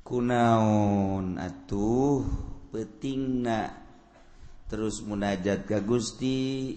Kunaon 0.00 1.36
atuh 1.36 2.24
petingna. 2.72 3.68
Terus 4.64 5.04
munajat 5.04 5.68
ka 5.68 5.84
Gusti 5.84 6.72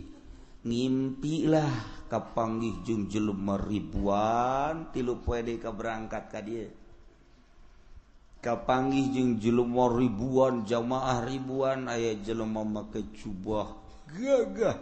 ngimpilah 0.61 2.05
kapanggih 2.09 2.85
jumjul 2.85 3.33
ribuan 3.65 4.93
tilu 4.93 5.17
pede 5.25 5.57
ke 5.57 5.69
berangkat 5.73 6.23
ka 6.29 6.39
dia 6.43 6.69
kapanggih 8.41 9.13
jung 9.13 9.37
jelum 9.37 9.77
ribuan 9.93 10.65
jamaah 10.65 11.21
ribuan 11.29 11.85
ayah 11.93 12.17
jelum 12.25 12.57
make 12.57 13.13
cubah 13.13 13.69
gagah. 14.09 14.77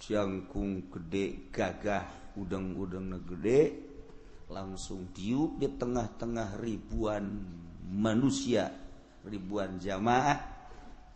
Cangkung 0.00 0.88
gede 0.88 1.52
gagah 1.52 2.32
udang-udang 2.36 3.20
gede 3.24 3.88
langsung 4.48 5.12
tiup 5.12 5.60
di 5.60 5.68
tengah-tengah 5.68 6.60
ribuan 6.60 7.24
manusia 7.88 8.68
ribuan 9.24 9.80
jamaah. 9.80 10.60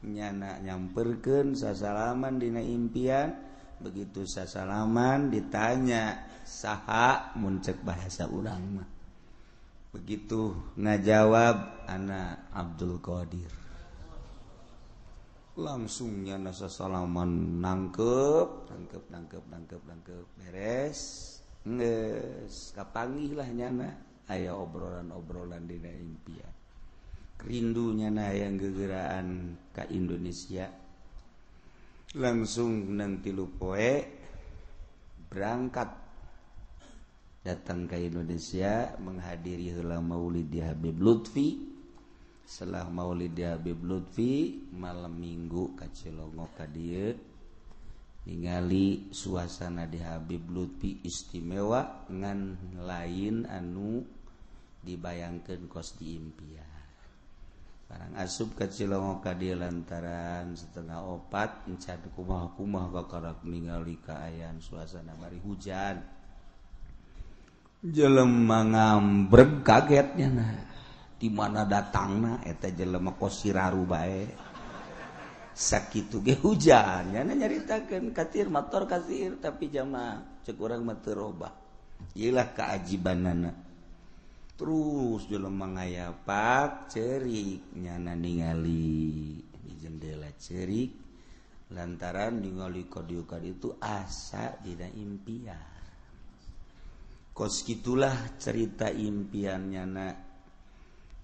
Nyana 0.05 0.61
nyamperken 0.61 1.57
sasalaman 1.57 2.37
dina 2.37 2.61
impian. 2.61 3.43
begitu 3.80 4.26
sasalaman 4.28 5.32
ditanya 5.32 6.30
saha? 6.44 7.34
Muncek 7.38 7.80
bahasa 7.82 8.28
urang 8.28 8.82
mah. 8.82 8.88
Begitu 9.94 10.74
ngajawab 10.74 11.87
anak 11.87 12.50
Abdul 12.50 12.98
Qadir. 12.98 13.52
Langsungnya 15.54 16.34
nasa 16.34 16.66
salaman 16.66 17.62
nangkep 17.62 18.74
nangkep 18.74 19.04
nangkep 19.06 19.44
nangkep 19.46 19.82
nangkep 19.87 20.24
beres. 20.34 21.00
Nges 21.64 22.74
kapanggih 22.74 23.38
lah 23.38 23.46
nyana. 23.46 23.90
Ayah 24.26 24.58
obrolan-obrolan 24.58 25.68
di 25.68 25.78
impian. 25.78 26.54
Rindunya 27.44 28.08
nah 28.08 28.32
yang 28.32 28.56
gegeraan 28.56 29.54
ke 29.70 29.84
Indonesia. 29.92 30.84
langsung 32.14 32.94
nanti 32.94 33.35
lu 33.35 33.50
poe 33.50 33.92
berangkat. 35.27 36.07
Datang 37.44 37.85
ke 37.85 38.00
Indonesia 38.00 38.96
menghadiri 38.96 39.77
hela 39.77 40.00
maulid 40.00 40.48
di 40.48 40.64
Habib 40.64 40.96
Lutfi. 40.96 41.61
Setelah 42.40 42.88
maulid 42.88 43.37
di 43.37 43.44
Habib 43.44 43.85
Lutfi 43.85 44.64
malam 44.72 45.20
minggu 45.20 45.77
kacilongo 45.77 46.48
Cilongo 46.48 46.66
dia 46.72 47.12
ningali 48.24 49.12
suasana 49.12 49.85
di 49.85 50.00
Habib 50.00 50.48
Lutfi 50.48 51.05
istimewa 51.05 52.09
ngan 52.09 52.40
lain 52.81 53.44
anu 53.44 54.00
dibayangkan 54.81 55.68
kos 55.68 56.00
di 56.00 56.16
impian. 56.16 56.84
barang 57.85 58.16
asup 58.16 58.57
kecilongo 58.57 59.20
kadi 59.20 59.53
lantaran 59.53 60.57
setengah 60.57 61.05
opat 61.05 61.68
encan 61.68 62.01
kumah-kumah 62.16 62.90
kakarak 62.90 63.44
ningali 63.44 64.01
kaayaan 64.01 64.59
suasana 64.59 65.12
bari 65.14 65.38
hujan. 65.40 66.01
Jelema 67.85 68.64
ngambreg 68.64 69.61
kagetnya 69.61 70.29
nah. 70.33 70.57
Di 71.14 71.29
mana 71.29 71.64
datangna 71.68 72.40
eta 72.42 72.73
jelema 72.73 73.12
kosiraru 73.14 73.85
bae. 73.85 74.25
Sakit 75.55 76.18
ge 76.25 76.35
hujan 76.40 77.14
nyana 77.14 77.33
nyaritakeun 77.37 78.11
katir 78.11 78.51
motor 78.51 78.90
kasir 78.90 79.38
tapi 79.38 79.70
jamaah 79.70 80.42
cekurang 80.42 80.83
mah 80.83 80.99
teu 80.99 81.14
robah. 81.14 81.55
Keajiban 82.11 82.53
kaajibanana 82.53 83.63
terus 84.54 85.26
Jelomang 85.26 85.78
ayapak 85.78 86.86
cerik 86.90 87.74
nyana 87.74 88.14
ningali 88.14 89.42
di 89.42 89.72
jendela 89.80 90.30
cerik. 90.38 91.02
Lantaran 91.74 92.44
ningali 92.44 92.86
kodiukan 92.86 93.42
itu 93.42 93.74
asa 93.80 94.54
tidak 94.62 94.94
impian. 94.94 95.74
Kos 97.34 97.66
gitulah 97.66 98.38
cerita 98.38 98.86
impiannya 98.86 99.84
nak. 99.90 100.16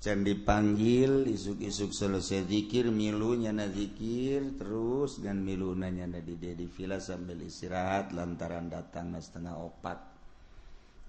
Can 0.00 0.24
dipanggil 0.24 1.28
isuk-isuk 1.28 1.92
selesai 1.92 2.48
dzikir 2.48 2.88
milunya 2.88 3.52
na 3.52 3.68
dzikir 3.68 4.56
terus 4.56 5.20
dan 5.20 5.44
milunanya 5.44 6.08
na 6.08 6.24
di 6.24 6.40
di 6.40 6.66
villa 6.72 6.96
sambil 6.96 7.36
istirahat 7.44 8.16
lantaran 8.16 8.72
datang 8.72 9.12
na 9.12 9.20
setengah 9.20 9.60
opat. 9.60 10.10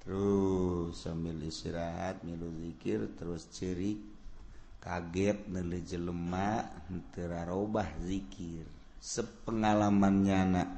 terus 0.01 0.97
sambil 0.97 1.37
istirahat 1.45 2.25
milu 2.25 2.49
dzikir 2.49 3.13
terus 3.13 3.45
ciri 3.53 4.01
kaget 4.81 5.45
neli 5.45 5.85
jelemak 5.85 6.89
tera 7.13 7.45
robah 7.45 7.85
dzikir 8.01 8.65
sepengalamannya 8.97 10.35
anak 10.37 10.69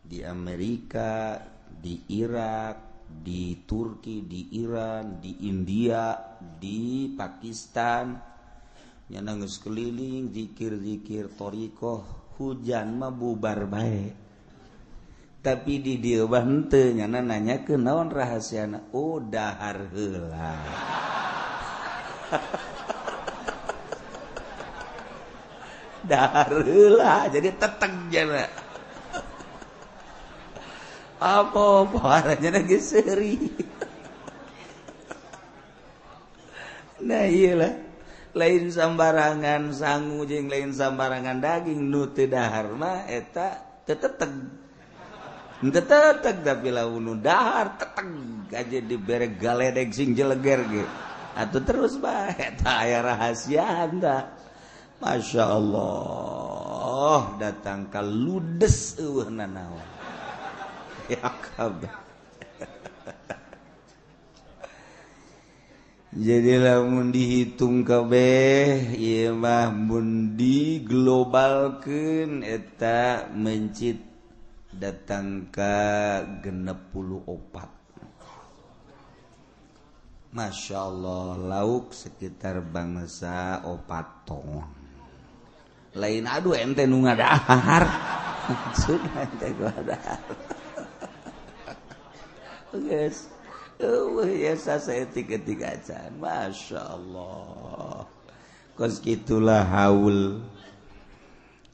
di 0.00 0.24
Amerika 0.24 1.36
di 1.68 2.00
Irak 2.16 2.90
di 3.10 3.66
Turki 3.66 4.22
di 4.24 4.54
Iran 4.56 5.18
di 5.18 5.50
India 5.50 6.14
di 6.38 7.10
Pakistan. 7.10 8.14
Nyananggus 9.10 9.58
keliling 9.58 10.30
dzikir-dzikir 10.30 11.34
torikoh. 11.34 12.30
Hujan 12.38 12.96
mah 12.96 13.12
bubar 13.12 13.68
baik 13.68 14.29
tapi 15.40 15.80
di 15.80 15.96
dia 15.96 16.28
henteu 16.28 16.92
nanya 16.92 17.64
ke 17.64 17.80
naon 17.80 18.12
rahasia 18.12 18.68
oh 18.92 19.24
dahar 19.24 19.88
heula. 19.88 20.52
Jadi 27.32 27.48
teteg 27.56 27.92
jana. 28.12 28.44
Apa 31.20 31.84
paharanya 31.84 32.56
lagi 32.60 32.80
seri 32.80 33.36
nah 37.06 37.28
iyalah. 37.28 37.76
Lain 38.30 38.70
sambarangan 38.70 39.74
sangu 39.74 40.22
jeung 40.22 40.46
lain 40.48 40.72
sambarangan 40.72 41.42
daging 41.42 41.90
nu 41.90 42.06
teu 42.14 42.30
dahar 42.30 42.72
mah 42.72 43.04
eta 43.10 43.58
teteg 43.84 44.32
tetek 45.68 46.40
tapi 46.40 46.72
launu 46.72 47.20
dahar 47.20 47.76
teteg. 47.76 48.08
Aja 48.48 48.80
di 48.80 48.96
berek 48.96 49.36
galedek 49.36 49.92
sing 49.92 50.16
jeleger 50.16 50.64
ge. 50.72 50.88
Atau 51.36 51.60
terus 51.62 52.00
bae 52.00 52.32
eta 52.56 52.82
aya 52.82 53.04
rahasia 53.04 53.86
anda 53.86 54.40
Masya 55.00 55.44
Allah 55.46 57.40
datang 57.40 57.88
ke 57.88 58.04
ludes 58.04 59.00
eueuh 59.00 59.32
nanaon 59.32 59.80
ya 61.12 61.24
kabeh 61.56 61.88
jadi 66.28 66.60
lamun 66.60 67.08
dihitung 67.08 67.88
kabeh 67.88 68.92
ieu 69.00 69.32
mah 69.32 69.72
mun 69.72 70.36
diglobalkeun 70.36 72.44
eta 72.44 73.32
mencit 73.32 74.09
datang 74.74 75.50
ke 75.50 75.76
genepul 76.42 77.22
opat. 77.26 77.70
Masya 80.30 80.78
Allah 80.78 81.34
lauk 81.34 81.90
sekitar 81.90 82.62
bangsa 82.62 83.66
opat 83.66 84.06
tongon 84.22 84.80
lain 85.94 86.26
aduh 86.26 86.54
ente 86.54 86.86
nu 86.86 87.02
ngadahar. 87.02 87.84
Sudah 88.82 89.26
ente 89.26 89.48
ngadahar. 89.58 90.22
Guys 92.70 93.26
Oh, 93.80 94.28
ya 94.28 94.52
saya 94.60 95.08
tiga-tiga 95.08 95.72
acan. 95.72 96.20
Masya 96.20 96.84
Allah. 96.84 98.04
Kos 98.76 99.00
gitulah 99.00 99.64
haul 99.64 100.44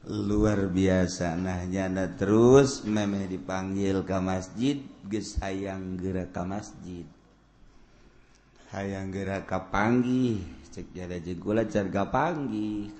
luar 0.07 0.71
biasa. 0.71 1.35
Nah 1.35 1.67
nyana 1.67 2.15
terus 2.15 2.87
memeh 2.87 3.27
dipanggil 3.27 4.07
ke 4.07 4.17
masjid 4.23 4.79
geus 5.03 5.35
hayang 5.43 5.99
gerak 5.99 6.31
ke 6.31 6.43
masjid. 6.47 7.05
Hayang 8.71 9.11
gerak 9.11 9.47
kapanggi 9.47 10.39
cek 10.71 10.95
jada 10.95 11.17
jegula 11.19 11.67
car 11.67 11.87
kapanggi 11.91 12.91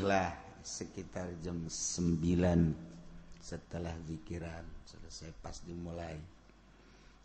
lah 0.00 0.32
sekitar 0.60 1.28
jam 1.40 1.64
9 1.68 3.40
setelah 3.40 3.94
zikiran. 4.04 4.64
Selesai 4.84 5.32
pas 5.40 5.56
dimulai. 5.64 6.16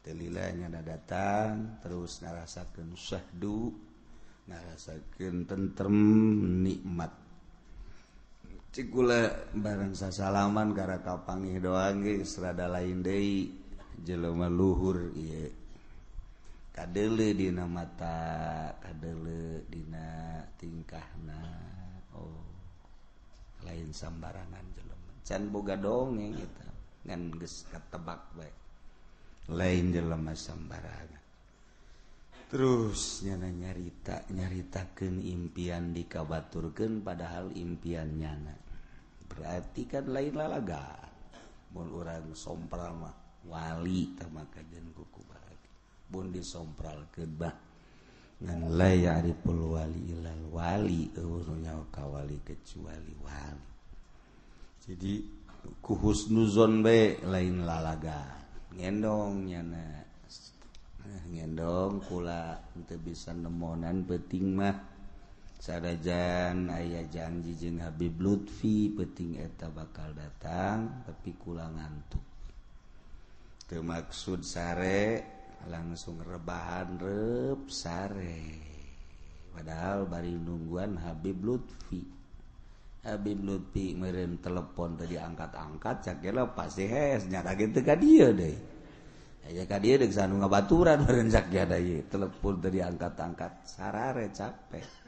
Telilanya 0.07 0.71
ada 0.71 0.95
datang 0.95 1.83
terus 1.83 2.23
ngarasakan 2.23 2.95
syahdu 2.95 3.75
ngarasakan 4.47 5.43
tentrem 5.43 5.99
nikmat. 6.63 7.26
Cikula 8.77 9.49
barang 9.57 9.97
sasalaman 9.97 10.69
gara 10.69 11.01
kapangih 11.01 11.57
doang 11.57 12.05
ge 12.05 12.21
serada 12.21 12.69
lain 12.69 13.01
deui 13.01 13.49
jelema 14.05 14.53
luhur 14.53 15.17
ieu. 15.17 15.49
Kadeule 16.69 17.33
dina 17.33 17.65
mata, 17.65 18.69
kadeule 18.77 19.65
dina 19.65 20.37
tingkahna. 20.61 21.41
Oh. 22.21 22.37
Lain 23.65 23.89
sambarangan 23.89 24.69
jelema. 24.77 25.25
Can 25.25 25.49
boga 25.49 25.73
dongeng 25.73 26.37
eta. 26.37 26.69
Ngan 27.09 27.33
geus 27.33 27.65
katebak 27.73 28.29
bae. 28.37 28.53
Lain 29.57 29.89
jelema 29.89 30.37
sambarangan. 30.37 31.25
terus 32.47 33.27
nyana 33.27 33.51
nyarita 33.51 34.23
nyaritakan 34.31 35.19
impian 35.19 35.91
dikabaturkan 35.91 37.03
padahal 37.03 37.51
impian 37.51 38.07
nyana 38.15 38.66
berarti 39.37 39.85
kan 39.85 40.09
lain 40.09 40.33
lalaga. 40.33 40.97
Mun 41.77 41.93
orang 41.93 42.33
sompral 42.33 42.97
mah 42.97 43.15
wali 43.45 44.17
tamaka 44.17 44.59
jeung 44.67 44.91
kukubar 44.97 45.37
bun 46.07 46.31
disompral 46.31 47.03
kebah 47.11 47.51
ngan 48.37 48.71
la 48.79 48.91
ya'riful 48.95 49.75
wali 49.75 50.13
ilal 50.13 50.43
wali 50.53 51.11
eueuhnya 51.17 51.73
kawali 51.91 52.39
kecuali 52.45 53.13
wali. 53.19 53.67
Jadi 54.87 55.13
kuhus 55.83 56.31
nuzon 56.31 56.79
be 56.79 57.19
lain 57.27 57.67
lalaga. 57.67 58.39
Ngendong 58.71 59.51
nyana. 59.51 60.05
Ngendong 61.27 62.03
kula 62.07 62.55
teu 62.87 62.95
bisa 63.01 63.35
nemonan 63.35 64.05
penting 64.07 64.53
mah. 64.55 64.75
sarajan 65.57 66.69
ayah 66.69 67.05
janji 67.09 67.57
jeung 67.57 67.81
Habib 67.81 68.21
Lutfi 68.21 68.93
peting 68.93 69.41
eta 69.41 69.67
bakal 69.73 70.13
datang 70.13 71.03
tapi 71.03 71.33
kurang 71.35 71.75
ngantuk. 71.75 72.23
Kemaksud 73.67 74.47
sare 74.47 75.03
langsung 75.67 76.23
rebahan 76.23 76.95
rep 76.95 77.67
sare. 77.67 78.39
Padahal 79.51 80.07
bari 80.07 80.37
nungguan 80.37 80.95
Habib 81.01 81.43
Lutfi. 81.43 82.05
Habib 83.03 83.39
Lutfi 83.43 83.97
meren 83.97 84.39
telepon 84.39 84.95
tadi 84.95 85.17
angkat-angkat 85.17 86.05
cakela 86.05 86.47
pasti 86.53 86.85
hes 86.87 87.27
nyata 87.27 87.57
gitu 87.59 87.79
ka 87.83 87.97
dia 87.97 88.31
deh. 88.31 88.55
Ayah 89.47 89.65
ka 89.65 89.79
dia 89.79 89.95
deh 89.95 90.11
sanu 90.11 90.39
ngabaturan 90.43 91.07
meren 91.07 91.31
cak 91.31 91.47
dia 91.51 91.65
telepon 92.07 92.59
tadi 92.59 92.79
angkat-angkat 92.83 93.67
sarare 93.67 94.29
capek. 94.31 95.06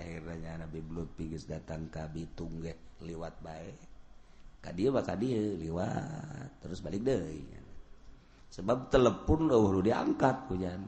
airnya 0.00 0.64
Nabi 0.64 0.80
Blut 0.80 1.12
pigis 1.12 1.44
datang 1.44 1.92
ke 1.92 2.00
Bitung 2.08 2.64
ge 2.64 2.72
liwat 3.04 3.36
baik 3.44 3.90
ka 4.60 4.70
dia 4.76 4.92
maka 4.92 5.16
dia 5.16 5.40
liwat. 5.56 6.60
Terus 6.60 6.84
balik 6.84 7.04
deh 7.04 7.20
sebab 8.52 8.92
telepon 8.92 9.48
oh 9.52 9.80
diangkat 9.80 10.52
hujan 10.52 10.80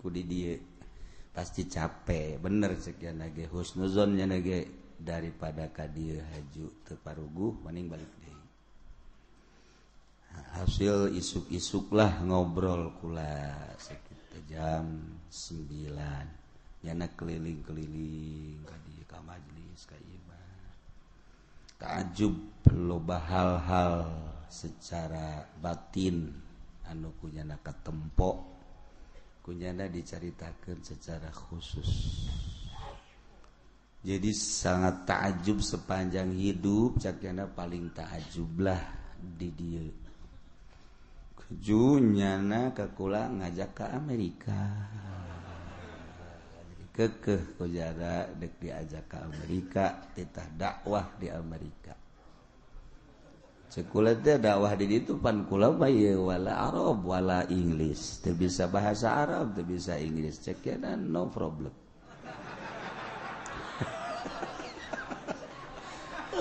kudi 0.00 0.22
dia. 0.24 0.54
Pasti 1.32 1.64
capek. 1.64 2.36
Bener 2.36 2.76
sekian 2.76 3.24
lagi 3.24 3.48
husnuzonnya 3.48 4.28
lagi 4.28 4.68
daripada 5.00 5.72
kadir 5.72 6.20
haju 6.20 6.84
ke 6.84 6.92
paruguh 7.00 7.56
mending 7.64 7.88
balik 7.88 8.12
deh 8.20 8.32
hasil 10.52 11.12
isuk-isuk 11.12 11.92
lah 11.92 12.20
ngobrol 12.24 12.92
kula. 13.00 13.72
Sekitar 13.80 14.40
jam 14.48 14.84
9 15.28 16.41
yana 16.82 17.06
keliling-keliling 17.14 18.66
tadi 18.66 18.94
ka 19.06 19.22
majelis 19.22 19.86
ka 19.86 19.94
imam 19.94 20.50
takjub 21.78 22.34
loba 22.74 23.18
hal-hal 23.22 23.94
secara 24.50 25.46
batin 25.62 26.30
anu 26.90 27.14
kunyana 27.22 27.58
katempo 27.62 28.52
kunyana 29.42 29.90
diceritakan 29.90 30.78
secara 30.86 31.26
khusus. 31.34 31.90
Jadi 34.02 34.34
sangat 34.34 35.06
takjub 35.06 35.62
sepanjang 35.62 36.34
hidup 36.34 36.98
cakyana 36.98 37.46
paling 37.46 37.94
takjublah 37.94 38.82
di 39.18 39.50
dia 39.54 39.86
kejunyana 41.38 42.74
kekula 42.74 43.30
ngajak 43.30 43.70
ke 43.78 43.84
Amerika. 43.94 44.58
kekeh 46.92 47.56
kujara 47.56 48.28
dek 48.36 48.60
diajak 48.60 49.08
ke 49.08 49.16
Amerika 49.16 50.12
titah 50.12 50.48
dakwah 50.52 51.08
di 51.16 51.32
Amerika. 51.32 51.96
Sekulatnya 53.72 54.36
dakwah 54.36 54.76
di 54.76 54.84
itu 55.00 55.16
pan 55.16 55.48
kula 55.48 55.72
bae 55.72 56.12
wala 56.12 56.68
Arab 56.68 57.08
wala 57.08 57.48
Inggris. 57.48 58.20
Teu 58.20 58.36
bisa 58.36 58.68
bahasa 58.68 59.16
Arab 59.16 59.56
teu 59.56 59.64
bisa 59.64 59.96
Inggris. 59.96 60.44
Cek 60.44 60.60
ya 60.60 60.76
no 60.76 61.32
problem. 61.32 61.72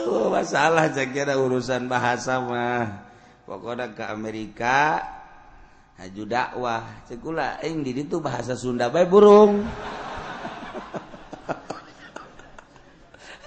Oh, 0.01 0.33
masalah 0.33 0.91
cek 0.91 1.15
ya 1.15 1.39
urusan 1.39 1.87
bahasa 1.87 2.43
mah. 2.43 3.07
Pokoknya 3.47 3.95
ke 3.95 4.03
Amerika 4.11 4.99
haju 5.95 6.23
dakwah. 6.27 6.83
Cekula 7.07 7.63
ing 7.63 7.79
di 7.79 7.95
itu 7.95 8.19
bahasa 8.19 8.59
Sunda 8.59 8.91
bae 8.91 9.07
burung. 9.07 9.63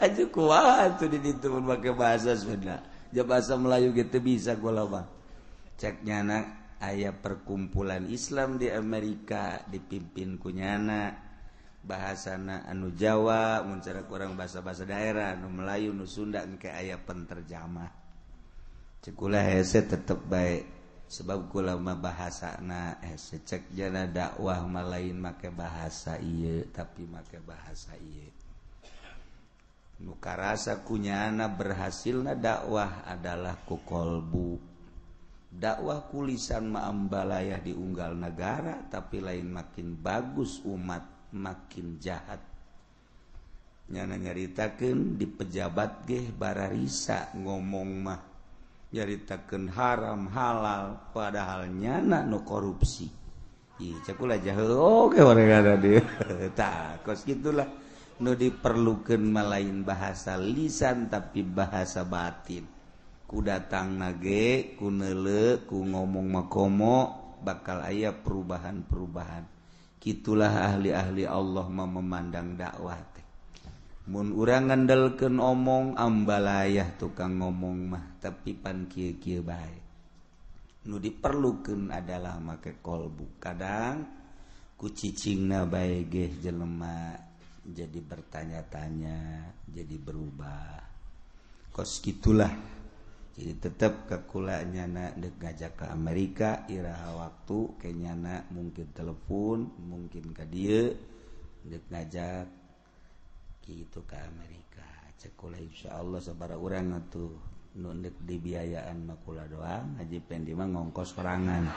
Aduh 0.05 0.29
kuat 0.29 1.01
tuh 1.01 1.09
di 1.09 1.17
situ 1.25 1.49
pakai 1.49 1.97
bahasa 1.97 2.37
Sunda. 2.37 2.85
ya 3.09 3.25
bahasa 3.25 3.57
Melayu 3.57 3.97
gitu 3.97 4.21
bisa 4.21 4.53
gue 4.53 4.69
lama. 4.69 5.09
Cek 5.81 6.05
nyana 6.05 6.45
ayah 6.85 7.17
perkumpulan 7.17 8.05
Islam 8.13 8.61
di 8.61 8.69
Amerika 8.69 9.65
dipimpin 9.65 10.37
kunyana 10.37 11.17
bahasana 11.81 12.69
anu 12.69 12.93
Jawa 12.93 13.65
muncara 13.65 14.05
kurang 14.05 14.37
bahasa-bahasa 14.37 14.85
daerah 14.85 15.37
anu 15.37 15.49
Melayu 15.49 15.97
nu 15.97 16.05
Sunda 16.05 16.45
engke 16.45 16.69
ayah 16.69 17.01
penterjamah 17.01 17.93
cekula 19.05 19.45
hese 19.45 19.85
tetep 19.85 20.17
baik 20.25 20.65
sebab 21.13 21.53
kula 21.53 21.77
mah 21.77 22.01
bahasana 22.01 23.05
hese 23.05 23.45
cek 23.45 23.69
jana 23.77 24.09
dakwah 24.09 24.65
malain 24.65 25.13
make 25.13 25.53
bahasa 25.53 26.17
iya 26.17 26.65
tapi 26.73 27.05
make 27.05 27.37
bahasa 27.45 27.93
iya 28.01 28.44
muka 30.03 30.35
rasa 30.35 30.83
kunyana 30.83 31.47
berhasilnya 31.47 32.35
dakwah 32.35 33.07
adalah 33.07 33.55
kukolbu 33.63 34.75
dakwah 35.55 36.11
kulisan 36.11 36.67
maambalayah 36.75 37.63
di 37.63 37.71
unggal 37.71 38.19
negara 38.19 38.83
tapi 38.91 39.23
lain 39.23 39.55
makin 39.55 39.95
bagus 39.95 40.59
umat 40.67 41.31
makin 41.31 41.99
jahat. 42.03 42.43
Nyana 43.85 44.17
nyaritakan 44.17 45.21
di 45.21 45.27
pejabat 45.29 46.09
geh 46.09 46.33
bara 46.35 46.67
risa 46.73 47.31
ngomong 47.37 47.91
mah. 48.01 48.23
Nyaritakan 48.95 49.65
haram 49.75 50.31
halal 50.31 51.11
padahal 51.11 51.71
nyana 51.71 52.23
no 52.25 52.43
korupsi. 52.43 53.11
Ih, 53.83 53.99
cakulah 54.07 54.39
jahe 54.39 54.63
oke 54.71 55.19
warga 55.19 55.59
ada 55.59 55.75
dia 55.75 55.99
tak 56.59 57.03
kos 57.03 57.27
gitulah. 57.27 57.67
nu 58.23 58.39
diperlukan 58.39 59.19
malain 59.19 59.83
bahasa 59.83 60.39
lisan 60.39 61.11
tapi 61.11 61.43
bahasa 61.43 62.07
batin. 62.07 62.63
Ku 63.27 63.43
datang 63.43 63.99
nage 63.99 64.79
ku 64.79 64.93
nele 64.93 65.67
ku 65.67 65.83
ngomong 65.83 66.29
makomo 66.31 66.97
bakal 67.43 67.83
ayah 67.83 68.15
perubahan-perubahan. 68.15 69.43
Gitulah 69.99 70.71
ahli-ahli 70.71 71.25
Allah 71.25 71.67
mau 71.67 71.89
memandang 71.89 72.55
dakwah 72.55 73.01
teh. 73.17 73.27
Mun 74.05 74.37
urang 74.37 74.69
ngandelkeun 74.69 75.41
omong 75.41 75.97
ambalayah 75.97 76.93
tukang 77.01 77.41
ngomong 77.41 77.79
mah 77.89 78.05
tapi 78.21 78.53
pan 78.53 78.85
kieu-kieu 78.85 79.41
bae. 79.41 79.81
Nu 80.85 81.01
diperlukeun 81.01 81.89
adalah 81.89 82.37
make 82.37 82.85
kolbu 82.85 83.41
kadang 83.41 84.05
ku 84.77 84.93
cicingna 84.93 85.65
bae 85.65 86.05
ge 86.05 86.37
jelema. 86.37 87.34
jadi 87.65 87.99
bertanya-tanya 88.05 89.49
jadi 89.65 89.97
berubah. 89.97 90.85
Kos 91.73 92.05
gitulah. 92.05 92.53
Jadi 93.35 93.59
tetap 93.59 94.07
kekulanya 94.07 94.87
nak 94.87 95.19
dek 95.19 95.43
ngajak 95.43 95.73
ke 95.75 95.87
Amerika 95.91 96.63
iraha 96.71 97.19
waktu 97.19 97.75
kenyana 97.83 98.47
mungkin 98.55 98.95
telepon 98.95 99.75
mungkin 99.83 100.31
ke 100.31 100.47
dia 100.47 100.95
dek 101.67 101.83
ngajak 101.91 102.47
gitu 103.67 104.07
ke 104.07 104.17
Amerika. 104.23 104.87
Cekulah 105.19 105.59
insya 105.59 105.99
Allah 105.99 106.23
sabar 106.23 106.55
orang 106.55 107.11
tuh 107.11 107.35
nundek 107.75 108.15
di 108.23 108.39
biayaan 108.39 109.03
makula 109.03 109.51
doang 109.51 109.99
haji 109.99 110.23
pendima 110.23 110.63
ngongkos 110.63 111.11
perangan 111.11 111.67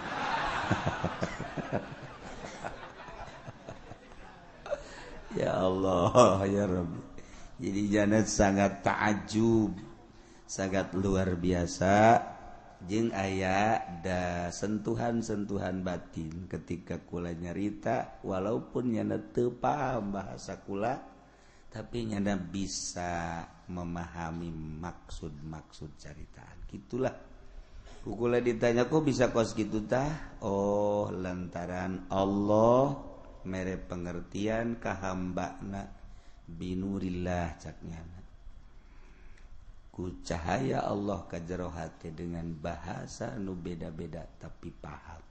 ya 5.36 5.52
Allah 5.60 6.40
ya 6.56 6.64
Rabbi. 6.64 7.02
Jadi 7.58 7.82
Janet 7.90 8.30
sangat 8.30 8.86
takjub 8.86 9.74
sangat 10.48 10.96
luar 10.96 11.36
biasa. 11.36 12.24
Jeng 12.78 13.10
ayah 13.10 13.82
da 14.06 14.54
sentuhan-sentuhan 14.54 15.82
batin 15.82 16.46
ketika 16.46 17.02
kula 17.02 17.34
nyarita 17.34 18.22
walaupun 18.22 18.94
nyana 18.94 19.18
teu 19.34 19.58
paham 19.58 20.14
bahasa 20.14 20.62
kula 20.62 21.02
tapi 21.74 22.06
nyana 22.06 22.38
bisa 22.38 23.42
memahami 23.66 24.54
maksud-maksud 24.54 25.98
ceritaan. 25.98 26.70
Gitulah. 26.70 27.18
Kukula 28.06 28.40
ditanya 28.40 28.86
kok 28.86 29.04
bisa 29.04 29.34
kos 29.34 29.58
gitu 29.58 29.84
tah? 29.84 30.38
Oh 30.46 31.10
lantaran 31.10 32.08
Allah 32.14 33.07
mere 33.48 33.80
pengertian 33.80 34.76
kahambana 34.84 35.88
binurillah 36.44 37.56
caknya. 37.56 38.04
Ku 39.90 40.22
cahaya 40.22 40.86
Allah 40.86 41.26
kajerohati 41.26 42.14
dengan 42.14 42.54
bahasa 42.54 43.34
nu 43.40 43.58
beda-beda 43.58 44.22
tapi 44.38 44.70
paham. 44.70 45.24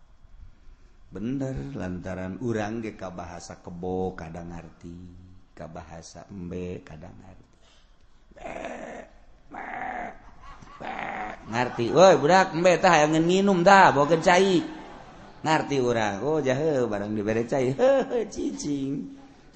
Bener 1.07 1.77
lantaran 1.79 2.43
urang 2.43 2.83
ge 2.83 2.99
ka 2.99 3.15
bahasa 3.15 3.63
kebo 3.63 4.19
kadang 4.19 4.51
ngerti 4.51 4.97
ka 5.55 5.71
bahasa 5.71 6.27
embe 6.27 6.83
kadang 6.83 7.15
ngerti 7.15 7.47
ngerti 11.47 11.85
woi 11.95 12.19
budak 12.19 12.53
embe 12.53 12.75
tah 12.83 12.91
hayang 12.91 13.23
nginum 13.23 13.63
dah 13.63 13.95
boga 13.95 14.19
cai. 14.19 14.76
ngerti 15.47 15.79
orang 15.79 16.19
oh 16.27 16.43
jahe 16.43 16.83
barang 16.83 17.15
dibere 17.15 17.47
cai 17.47 17.71
hehe 17.71 18.27
cicing 18.27 18.93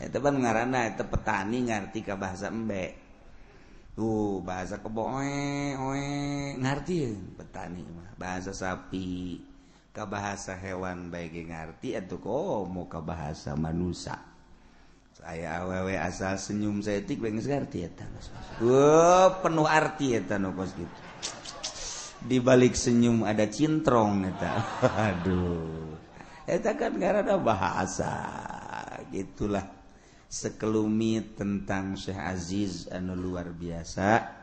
itu 0.01 0.19
kan 0.23 0.35
ngarana 0.39 0.97
itu 0.97 1.05
petani 1.05 1.69
ngerti 1.69 2.01
ke 2.01 2.17
bahasa 2.17 2.49
embe. 2.49 2.97
Tuh 3.93 4.41
bahasa 4.41 4.81
kebo 4.81 5.21
oe 5.21 5.77
oe 5.77 6.05
ngerti 6.57 7.13
petani 7.37 7.85
mah. 7.85 8.17
Bahasa 8.17 8.57
sapi 8.57 9.37
ke 9.93 10.05
bahasa 10.09 10.57
hewan 10.57 11.13
baik 11.13 11.37
ngerti 11.51 11.99
itu 11.99 12.17
kok 12.17 12.65
mau 12.71 12.89
ke 12.89 12.97
bahasa 13.03 13.53
manusia 13.59 14.31
saya 15.21 15.61
awewe 15.61 16.01
asal 16.01 16.41
senyum 16.41 16.81
saya 16.81 17.05
tik 17.05 17.21
pengen 17.21 17.45
ngerti 17.45 17.85
ya 17.85 17.91
tanah 17.93 18.25
penuh 19.45 19.69
arti 19.69 20.17
ya 20.17 20.21
tanah 20.25 20.49
kos 20.57 20.73
gitu. 20.73 21.10
di 22.21 22.37
balik 22.39 22.77
senyum 22.77 23.25
ada 23.25 23.49
cintrong 23.49 24.29
eta. 24.29 24.53
Aduh. 25.09 25.97
Eta 26.45 26.77
kan 26.77 26.99
karena 27.01 27.25
ada 27.25 27.37
bahasa 27.41 28.13
gitulah. 29.09 29.65
Sekelumit 30.31 31.35
tentang 31.35 31.99
Syekh 31.99 32.21
Aziz 32.21 32.87
anu 32.87 33.19
luar 33.19 33.51
biasa. 33.51 34.39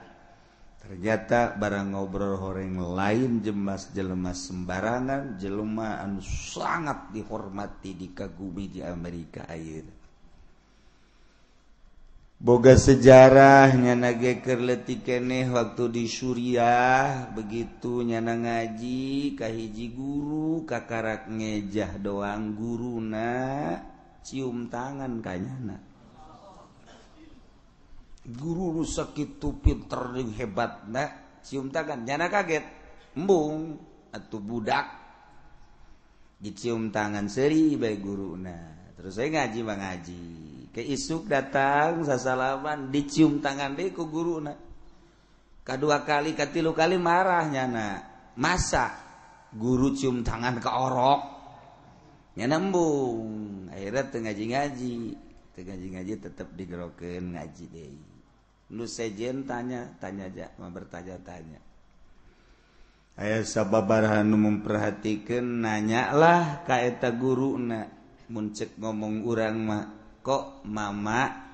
Ternyata 0.84 1.56
barang 1.56 1.96
ngobrol 1.96 2.36
horeng 2.40 2.80
lain 2.80 3.40
jemas 3.44 3.92
jelemas 3.92 4.52
sembarangan 4.52 5.40
jelema 5.40 6.00
anu 6.04 6.20
sangat 6.24 7.12
dihormati 7.12 7.96
dikagumi 7.96 8.72
di 8.72 8.80
Amerika 8.84 9.48
air. 9.48 9.97
boga 12.38 12.78
sejarahnya 12.78 13.97
nagekerleti 13.97 15.02
keneh 15.02 15.50
waktu 15.50 15.89
di 15.89 16.06
Suriah 16.06 17.34
begitu 17.34 18.06
nyana 18.06 18.38
ngaji 18.38 19.34
kahiji 19.34 19.91
guru 19.91 20.63
kakarak 20.63 21.28
ngejah 21.28 21.97
doang 21.97 22.54
guru 22.54 23.02
na 23.02 23.34
cium 24.21 24.69
tangan 24.69 25.19
kanyana 25.19 25.82
guru 28.28 28.82
rusak 28.82 29.17
itu 29.17 29.58
pinter 29.58 30.13
hebat 30.38 30.86
nak 30.91 31.41
cium 31.41 31.73
tangan 31.73 32.04
nyana 32.04 32.28
kaget 32.28 32.65
embung 33.17 33.82
atau 34.13 34.38
budak. 34.38 34.86
Dicium 36.38 36.93
tangan 36.93 37.26
seri 37.34 37.73
baik 37.73 37.97
guru 37.97 38.38
nah 38.38 38.93
terus 38.93 39.17
saya 39.17 39.34
ngaji 39.34 39.60
bang 39.65 39.80
ngaji. 39.82 40.26
ke 40.78 40.86
isuk 40.86 41.26
datang 41.26 42.06
sasalaman 42.06 42.94
dicium 42.94 43.42
tangan 43.42 43.74
deh 43.74 43.90
ku 43.90 44.06
guru 44.06 44.38
na. 44.38 44.54
Kedua 45.66 46.06
kali 46.06 46.38
ketilu 46.38 46.78
kali 46.78 47.02
marahnya 47.02 47.66
na. 47.66 47.88
Masa 48.38 48.94
guru 49.58 49.98
cium 49.98 50.22
tangan 50.22 50.62
ke 50.62 50.70
orok? 50.70 51.22
Nya 52.38 52.46
nembung. 52.46 53.66
Akhirnya 53.74 54.06
tengaji 54.06 54.44
ngaji 54.54 54.94
tengaji 55.58 55.88
ngaji 55.98 56.13
tetap 56.22 56.54
digerokin 56.54 57.34
ngaji 57.34 57.66
deh 57.74 57.90
nu 58.78 58.86
sejen 58.86 59.48
tanya 59.50 59.90
tanya 59.98 60.30
aja 60.30 60.54
mau 60.62 60.70
bertanya 60.70 61.18
tanya 61.24 61.58
ayah 63.18 63.42
sababarhan 63.42 64.30
memperhatikan 64.30 65.66
nanya 65.66 66.13
lah 66.13 66.62
kaeta 66.70 67.10
guru 67.10 67.58
na. 67.58 67.90
Muncek 68.28 68.76
ngomong 68.76 69.24
urang 69.24 69.56
mah. 69.63 69.97
kok 70.28 70.68
mama 70.68 71.48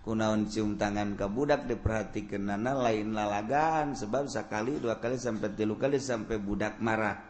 kunaon 0.00 0.48
cium 0.48 0.80
tangan 0.80 1.12
ke 1.12 1.28
budak 1.28 1.68
diperhatikan 1.68 2.48
nana 2.48 2.72
lain 2.72 3.12
lalagaan 3.12 3.92
sebab 3.92 4.32
sekali 4.32 4.80
dua 4.80 4.96
kali 4.96 5.20
sampai 5.20 5.52
tilu 5.52 5.76
kali 5.76 6.00
sampai 6.00 6.40
budak 6.40 6.80
marah. 6.80 7.20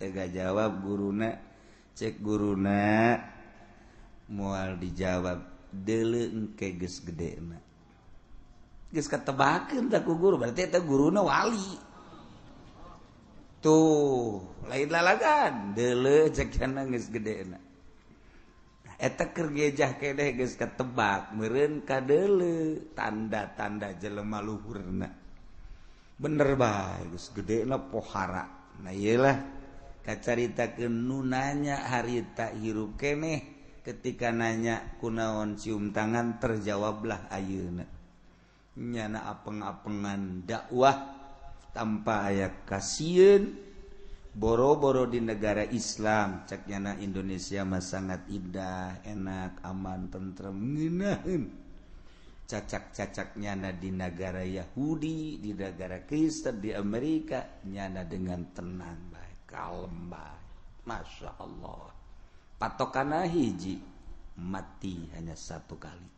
Tega 0.00 0.24
jawab 0.24 0.80
guruna 0.80 1.36
cek 1.92 2.24
guruna 2.24 3.12
mual 4.32 4.80
dijawab 4.80 5.68
dele 5.68 6.32
engke 6.32 6.72
geus 6.80 7.04
gede 7.04 7.36
na 7.44 7.60
geus 8.88 9.04
ketebakeun 9.04 9.92
tak 9.92 10.08
ku 10.08 10.16
guru 10.16 10.40
berarti 10.40 10.64
eta 10.64 10.80
guruna 10.80 11.20
wali. 11.20 11.76
Tuh 13.60 14.40
lain 14.64 14.88
lalagaan 14.88 15.76
dele 15.76 16.32
cek 16.32 16.56
kana 16.56 16.88
geus 16.88 17.12
gede 17.12 17.52
na 17.52 17.71
eta 19.02 19.34
kergejah 19.34 19.98
kedeh 19.98 20.38
geus 20.38 20.54
ketebak 20.54 21.34
meureun 21.34 21.82
kadeule 21.82 22.86
tanda-tanda 22.94 23.98
jelema 23.98 24.38
luhurna. 24.38 25.10
Bener 26.22 26.54
bae 26.54 27.10
geus 27.10 27.34
gedena 27.34 27.82
pohara. 27.82 28.46
Nah 28.78 28.94
iyalah 28.94 29.42
kacaritakeun 30.06 30.94
nu 30.94 31.26
nanya 31.26 31.82
harita 31.82 32.54
hirup 32.54 32.94
keneh 32.94 33.42
ketika 33.82 34.30
nanya 34.30 34.94
kunaon 35.02 35.58
cium 35.58 35.90
tangan 35.90 36.38
terjawablah 36.38 37.26
ayeuna. 37.26 37.82
Nyana 38.78 39.26
apeng-apengan 39.34 40.46
dakwah 40.46 40.96
tanpa 41.74 42.30
aya 42.30 42.54
kasieun 42.62 43.71
boro-boro 44.32 45.04
di 45.08 45.20
negara 45.20 45.64
Islam 45.68 46.48
ceknyana 46.48 46.96
Indonesia 47.00 47.64
mah 47.64 47.84
sangat 47.84 48.28
indah 48.32 49.04
enak 49.04 49.60
aman 49.64 50.08
tentrem 50.08 50.56
ngeunahun 50.56 51.42
cacak-cacak 52.48 53.36
nyana 53.40 53.72
di 53.72 53.88
negara 53.92 54.44
Yahudi 54.44 55.40
di 55.40 55.56
negara 55.56 56.04
Kristen 56.04 56.60
di 56.60 56.72
Amerika 56.72 57.60
nyana 57.64 58.04
dengan 58.04 58.44
tenang 58.52 59.00
baik 59.08 59.32
kalem 59.52 60.08
baik. 60.08 60.40
Masya 60.82 61.36
Allah. 61.38 61.92
Patokan 62.56 63.22
hiji 63.28 63.78
mati 64.40 65.06
hanya 65.14 65.36
satu 65.36 65.76
kali. 65.76 66.10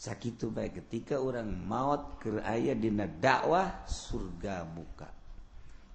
Sakit 0.00 0.48
baik 0.48 0.84
ketika 0.84 1.20
orang 1.20 1.48
maut 1.48 2.20
ke 2.22 2.40
ayah 2.40 2.76
dina 2.76 3.04
dakwah 3.04 3.84
surga 3.84 4.64
buka. 4.64 5.19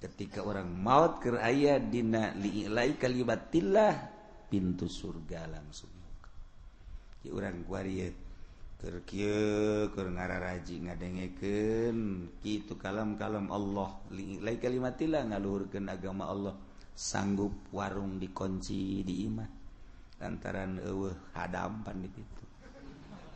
ketika 0.06 0.46
orang 0.46 0.70
maut 0.70 1.18
ke 1.18 1.34
aya 1.34 1.82
dina 1.82 2.30
liilai 2.38 2.94
kalibatillah 3.02 3.94
pintu 4.46 4.86
surga 4.86 5.50
langsung 5.50 5.89
ya 7.26 7.34
orang 7.34 7.65
kuarieu 7.65 8.13
keur 8.78 9.02
kieu 9.02 9.89
keur 9.98 10.13
ngararaji 10.13 10.86
ngadengekeun 10.86 11.98
kitu 12.46 12.78
kalam-kalam 12.78 13.50
Allah 13.50 13.98
liilai 14.13 14.62
kalimatillah 14.62 15.26
ngaluhurkeun 15.34 15.89
agama 15.89 16.30
Allah 16.30 16.54
sanggup 16.94 17.74
warung 17.74 18.22
dikunci 18.22 19.02
di 19.02 19.26
imah 19.26 19.50
lantaran 20.22 20.78
eueuh 20.86 21.34
hadampan 21.34 21.98
di 22.06 22.10
kitu 22.13 22.46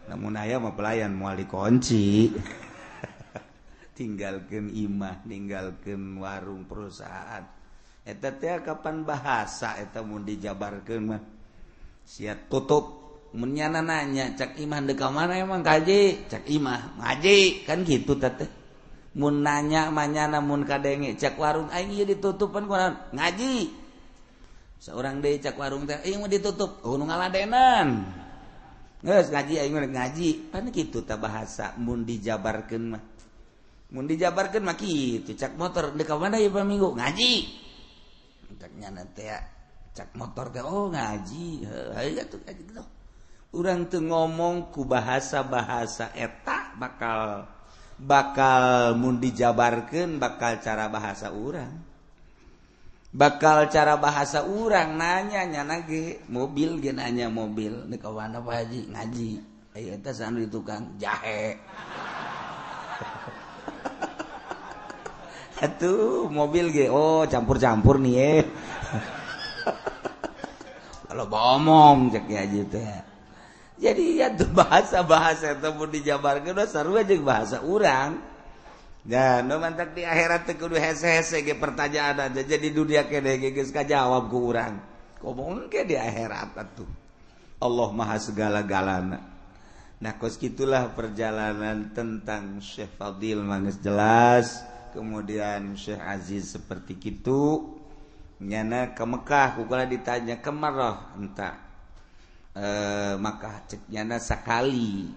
namun 0.09 0.33
aya 0.41 0.57
mah 0.57 0.73
pelayan 0.73 1.13
moal 1.13 1.37
dikunci. 1.37 2.33
tinggalkan 3.99 4.71
imah 4.71 5.27
meninggalkan 5.27 6.15
warung 6.15 6.63
perusahaan. 6.63 7.43
Eteta 8.07 8.63
kapan 8.63 9.03
bahasa 9.03 9.75
etetamu 9.75 10.23
dijabarkan 10.23 11.19
si 12.07 12.31
tutup 12.47 12.95
menyana 13.35 13.83
nanya 13.83 14.33
cak 14.39 14.55
imah 14.55 14.81
deka 14.87 15.11
mana 15.11 15.35
emang 15.35 15.61
kajji 15.61 16.25
cak 16.31 16.47
imah 16.47 16.97
ngaji 16.97 17.67
kan 17.67 17.85
gitu 17.85 18.17
tete 18.17 18.49
mau 19.13 19.29
nanya 19.29 19.93
manyana 19.93 20.41
mun 20.41 20.65
kadenge 20.65 21.13
cak 21.19 21.37
warung 21.37 21.67
aing 21.69 21.91
ieu 21.91 22.07
ditutupan 22.07 22.65
ku 22.65 22.73
ngaji. 23.13 23.67
Seorang 24.79 25.19
deui 25.19 25.43
cak 25.43 25.59
warung 25.59 25.83
teh 25.83 25.99
ieu 26.07 26.23
ditutup 26.31 26.79
oh 26.87 26.95
ngaladenan. 26.95 28.07
Geus 29.03 29.27
ngaji 29.27 29.59
aing 29.59 29.75
ngaji. 29.75 30.49
Pan 30.49 30.71
kitu 30.71 31.03
ta 31.03 31.19
bahasa 31.19 31.75
mun 31.75 32.07
dijabarkeun 32.07 32.95
mah. 32.95 33.03
mau 33.89 34.05
dijabarkan 34.05 34.61
maki 34.61 35.23
itu 35.23 35.31
cak 35.33 35.57
motor. 35.57 35.93
Di 35.93 36.05
mana 36.05 36.37
ya 36.37 36.49
minggu? 36.49 36.95
Ngaji. 36.95 37.33
Caknya 38.59 38.89
nanti 38.91 39.23
ya 39.25 39.39
cak 39.93 40.13
motor 40.17 40.51
teh 40.53 40.61
oh 40.61 40.89
ngaji. 40.89 41.65
Ayo 41.97 42.23
tuh 42.29 42.39
ngaji 42.43 42.61
gitu 42.69 42.83
orang 43.49 43.89
tuh 43.89 44.05
ngomong 44.05 44.69
ku 44.69 44.85
bahasa 44.85 45.41
bahasa 45.41 46.13
eta 46.13 46.69
bakal 46.77 47.49
bakal 47.97 48.93
mau 48.95 49.09
dijabarkan 49.17 50.21
bakal 50.21 50.61
cara 50.61 50.85
bahasa 50.85 51.33
orang 51.33 51.89
bakal 53.09 53.65
cara 53.73 53.97
bahasa 53.97 54.45
orang 54.45 54.93
nanya 54.93 55.41
nyana 55.49 55.81
ge 55.81 56.21
mobil 56.29 56.77
ge 56.77 56.93
nanya 56.93 57.25
mobil. 57.25 57.89
Di 57.89 57.97
kawan 57.97 58.37
apa 58.37 58.61
haji? 58.61 58.93
Ngaji. 58.93 59.29
Ayo 59.73 59.97
itu 59.97 60.09
anu 60.21 60.45
di 60.45 60.49
tukang. 60.49 60.93
Jahe. 61.01 61.57
Tuh 65.79 66.31
mobil 66.31 66.71
ge. 66.71 66.87
Oh 66.87 67.27
campur-campur 67.27 67.99
nih 67.99 68.15
eh. 68.15 68.43
Kalau 71.09 71.25
ngomong 71.27 72.13
cek 72.13 72.25
ya 72.29 72.43
gitu 72.47 72.77
ya 72.79 73.09
jadi 73.79 74.03
ya 74.19 74.27
tuh 74.35 74.51
bahasa-bahasa 74.51 75.55
itu 75.55 75.69
pun 75.71 75.87
dijabarkan 75.87 76.51
udah 76.51 76.67
seru 76.67 76.99
aja 76.99 77.15
bahasa 77.23 77.63
orang 77.63 78.19
dan 79.07 79.47
no 79.47 79.55
mantak 79.55 79.95
di 79.95 80.03
akhirat 80.03 80.43
teh 80.43 80.59
kudu 80.59 80.75
hese-hese 80.75 81.47
ge 81.47 81.55
pertanyaan 81.55 82.27
aja 82.27 82.43
jadi 82.43 82.67
dunia 82.75 83.07
kene 83.07 83.39
ge 83.39 83.55
geus 83.55 83.71
kajawab 83.71 84.27
ku 84.27 84.51
urang. 84.51 84.75
Ngomong 85.23 85.71
ke 85.71 85.87
di 85.87 85.95
akhirat 85.95 86.59
atuh? 86.59 86.87
Allah 87.63 87.89
maha 87.95 88.19
segala-galana. 88.19 89.19
Nah 89.99 90.13
kos 90.19 90.35
gitulah 90.35 90.91
perjalanan 90.91 91.91
tentang 91.95 92.59
Syekh 92.59 92.99
Fadil 92.99 93.43
mangis 93.43 93.79
jelas 93.79 94.63
kemudian 94.93 95.77
Syekh 95.77 96.01
Aziz 96.01 96.53
seperti 96.53 96.97
itu 96.99 97.65
nyana 98.39 98.95
ke 98.95 99.03
Mekah 99.03 99.59
kukula 99.59 99.83
ditanya 99.83 100.39
kemarah 100.39 101.15
entah. 101.19 101.55
E, 102.55 102.65
maka 103.19 103.67
nyana 103.91 104.17
sakali 104.17 105.11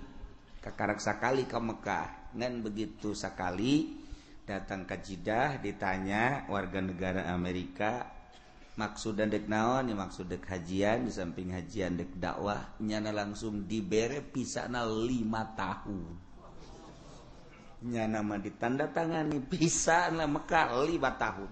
kakarak 0.58 0.98
sakali 0.98 1.46
ke 1.46 1.58
Mekah. 1.58 2.34
Ngan 2.34 2.64
begitu 2.64 3.12
sakali 3.12 4.02
datang 4.42 4.88
ke 4.88 4.98
Jidah 4.98 5.60
ditanya 5.62 6.48
warga 6.50 6.82
negara 6.82 7.30
Amerika 7.30 8.08
maksud 8.74 9.20
dan 9.20 9.28
dek 9.28 9.46
naon? 9.46 9.92
Ya 9.92 9.94
maksud 9.94 10.32
dek 10.32 10.48
hajian 10.48 11.06
di 11.06 11.12
samping 11.12 11.52
hajian 11.52 12.00
dek 12.00 12.16
dakwah 12.16 12.74
nyana 12.80 13.12
langsung 13.12 13.68
dibere 13.68 14.24
pisana 14.24 14.82
lima 14.88 15.52
tahun 15.52 16.31
nya 17.82 18.06
nama 18.06 18.38
ditanda 18.38 18.86
tangani 18.90 19.42
bisa 19.42 20.10
Mekah 20.10 20.78
lima 20.86 21.10
tahun. 21.18 21.50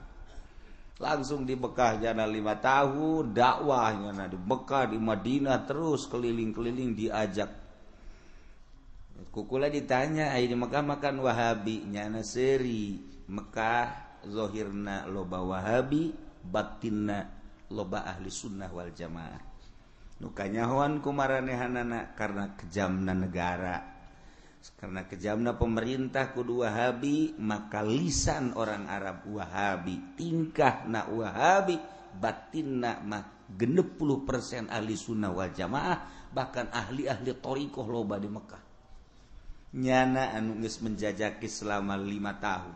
Langsung 1.00 1.48
di 1.48 1.56
Mekah 1.56 1.96
jana 1.96 2.28
lima 2.28 2.60
tahun 2.60 3.32
dakwahnya 3.32 4.10
nah 4.12 4.28
di 4.28 4.36
Mekah 4.36 4.92
di 4.92 4.98
Madinah 5.00 5.64
terus 5.64 6.04
keliling-keliling 6.06 6.92
diajak. 6.92 7.50
Kukula 9.32 9.68
ditanya 9.68 10.32
ayo 10.32 10.48
di 10.48 10.56
Mekah 10.56 10.84
makan 10.84 11.20
Wahabi? 11.20 11.84
Nyana 11.84 12.24
seri. 12.24 13.00
Mekah 13.30 14.20
zohirna 14.26 15.06
loba 15.06 15.40
Wahabi 15.40 16.10
batinna 16.44 17.30
loba 17.70 18.04
ahli 18.04 18.28
sunnah 18.28 18.68
wal 18.72 18.90
jamaah. 18.90 19.42
Nukanya 20.20 20.68
hoan 20.68 21.00
kumaranehana 21.00 22.12
karena 22.12 22.52
kejamna 22.58 23.16
negara. 23.16 23.89
Karena 24.76 25.08
kejamna 25.08 25.56
pemerintah 25.56 26.36
kedua 26.36 26.68
Wahabi 26.68 27.32
maka 27.40 27.80
lisan 27.80 28.52
orang 28.52 28.84
Arab 28.84 29.24
Wahabi 29.24 30.16
tingkah 30.20 30.84
na 30.84 31.08
Wahabi 31.08 31.80
batin 32.16 32.84
mah 32.84 33.48
genep 33.48 33.96
puluh 33.96 34.22
persen 34.28 34.68
ahli 34.68 34.94
sunnah 35.00 35.32
wal 35.32 35.48
jamaah 35.48 36.28
bahkan 36.30 36.68
ahli-ahli 36.70 37.40
torikoh 37.40 37.86
loba 37.88 38.20
di 38.20 38.28
Mekah. 38.28 38.62
Nyana 39.70 40.34
anu 40.34 40.58
menjajaki 40.58 41.46
selama 41.46 41.94
lima 41.94 42.34
tahun. 42.38 42.74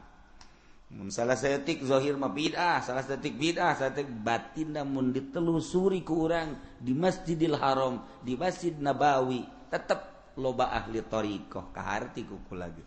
Mun 0.95 1.11
salah 1.11 1.35
setik 1.35 1.83
zohir 1.83 2.15
mah 2.15 2.31
bid'ah 2.31 2.79
salah 2.79 3.03
setik 3.03 3.35
bid'ah 3.35 3.75
salah 3.75 3.91
setik 3.99 4.07
batin 4.23 4.79
namun 4.79 5.11
ditelusuri 5.11 6.07
ku 6.07 6.31
urang 6.31 6.55
di 6.79 6.95
Masjidil 6.95 7.59
Haram 7.59 7.99
di 8.23 8.39
Masjid 8.39 8.71
Nabawi 8.79 9.43
tetap 9.67 10.14
loba 10.39 10.71
ahli 10.75 11.03
thoriqoh 11.05 11.71
kahati 11.71 12.27
kuku 12.27 12.55
lagi. 12.55 12.85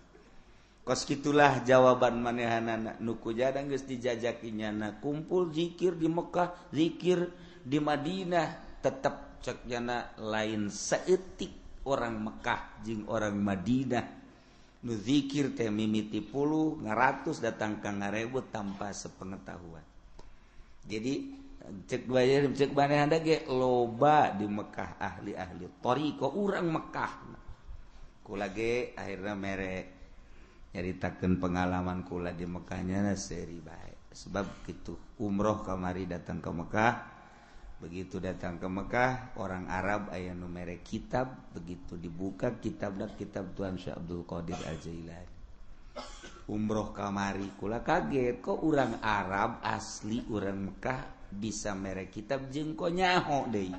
Kos 0.87 1.03
gitulah 1.03 1.63
jawaban 1.67 2.23
manehanan 2.23 2.95
nuku 3.03 3.35
jadang 3.35 3.67
guys 3.67 3.83
dijajakinya 3.83 4.71
na 4.71 4.87
kumpul 5.03 5.51
zikir 5.51 5.99
di 5.99 6.07
Mekkah 6.07 6.71
zikir 6.71 7.27
di 7.59 7.75
Madinah 7.83 8.79
tetap 8.79 9.43
ceknyana 9.43 10.15
lain 10.15 10.71
seetik 10.71 11.83
orang 11.83 12.23
Mekkah 12.23 12.83
jing 12.87 13.03
orang 13.07 13.35
Madinah. 13.35 14.15
Dzikir 14.87 15.51
teh 15.51 15.67
mimiti 15.67 16.23
puluh 16.23 16.79
ngaratus 16.79 17.43
datang 17.43 17.83
ke 17.83 17.91
ngarebut 17.91 18.47
tanpa 18.55 18.95
sepengetahuan. 18.95 19.83
Jadi 20.87 21.36
cek 21.67 22.07
bayar 22.07 22.47
cek 22.51 22.71
mana 22.71 23.07
ada 23.07 23.19
ge 23.19 23.43
loba 23.51 24.31
di 24.33 24.47
Mekah 24.47 24.99
ahli 24.99 25.35
ahli 25.35 25.67
toriko 25.83 26.31
orang 26.31 26.67
Mekah. 26.71 27.13
Kula 28.23 28.51
ge 28.51 28.91
akhirnya 28.95 29.35
merek 29.35 29.97
nyaritakan 30.77 31.41
pengalaman 31.41 32.05
kula 32.05 32.37
di 32.37 32.45
Mekahnya 32.45 33.15
seri 33.17 33.57
baik 33.57 34.13
sebab 34.13 34.45
gitu 34.69 35.17
umroh 35.21 35.65
kamari 35.65 36.05
datang 36.05 36.37
ke 36.37 36.53
Mekah 36.53 36.95
begitu 37.81 38.21
datang 38.21 38.61
ke 38.61 38.69
Mekah 38.69 39.37
orang 39.41 39.69
Arab 39.73 40.13
ayah 40.13 40.37
numere 40.37 40.81
kitab 40.81 41.53
begitu 41.53 41.97
dibuka 41.97 42.57
kitab 42.61 42.97
dan 42.97 43.13
kitab 43.17 43.53
Tuhan 43.57 43.77
Syekh 43.77 43.97
Abdul 43.97 44.21
Qadir 44.25 44.57
Al 44.65 44.77
Jailani 44.81 45.33
umroh 46.49 46.93
kamari 46.93 47.57
kula 47.57 47.81
kaget 47.81 48.37
kok 48.41 48.61
orang 48.61 49.01
Arab 49.01 49.61
asli 49.65 50.25
orang 50.29 50.73
Mekah 50.73 51.16
bisa 51.31 51.75
merek 51.75 52.11
kitab 52.13 52.47
jengko 52.51 52.91
nyaho 52.91 53.47
De 53.51 53.71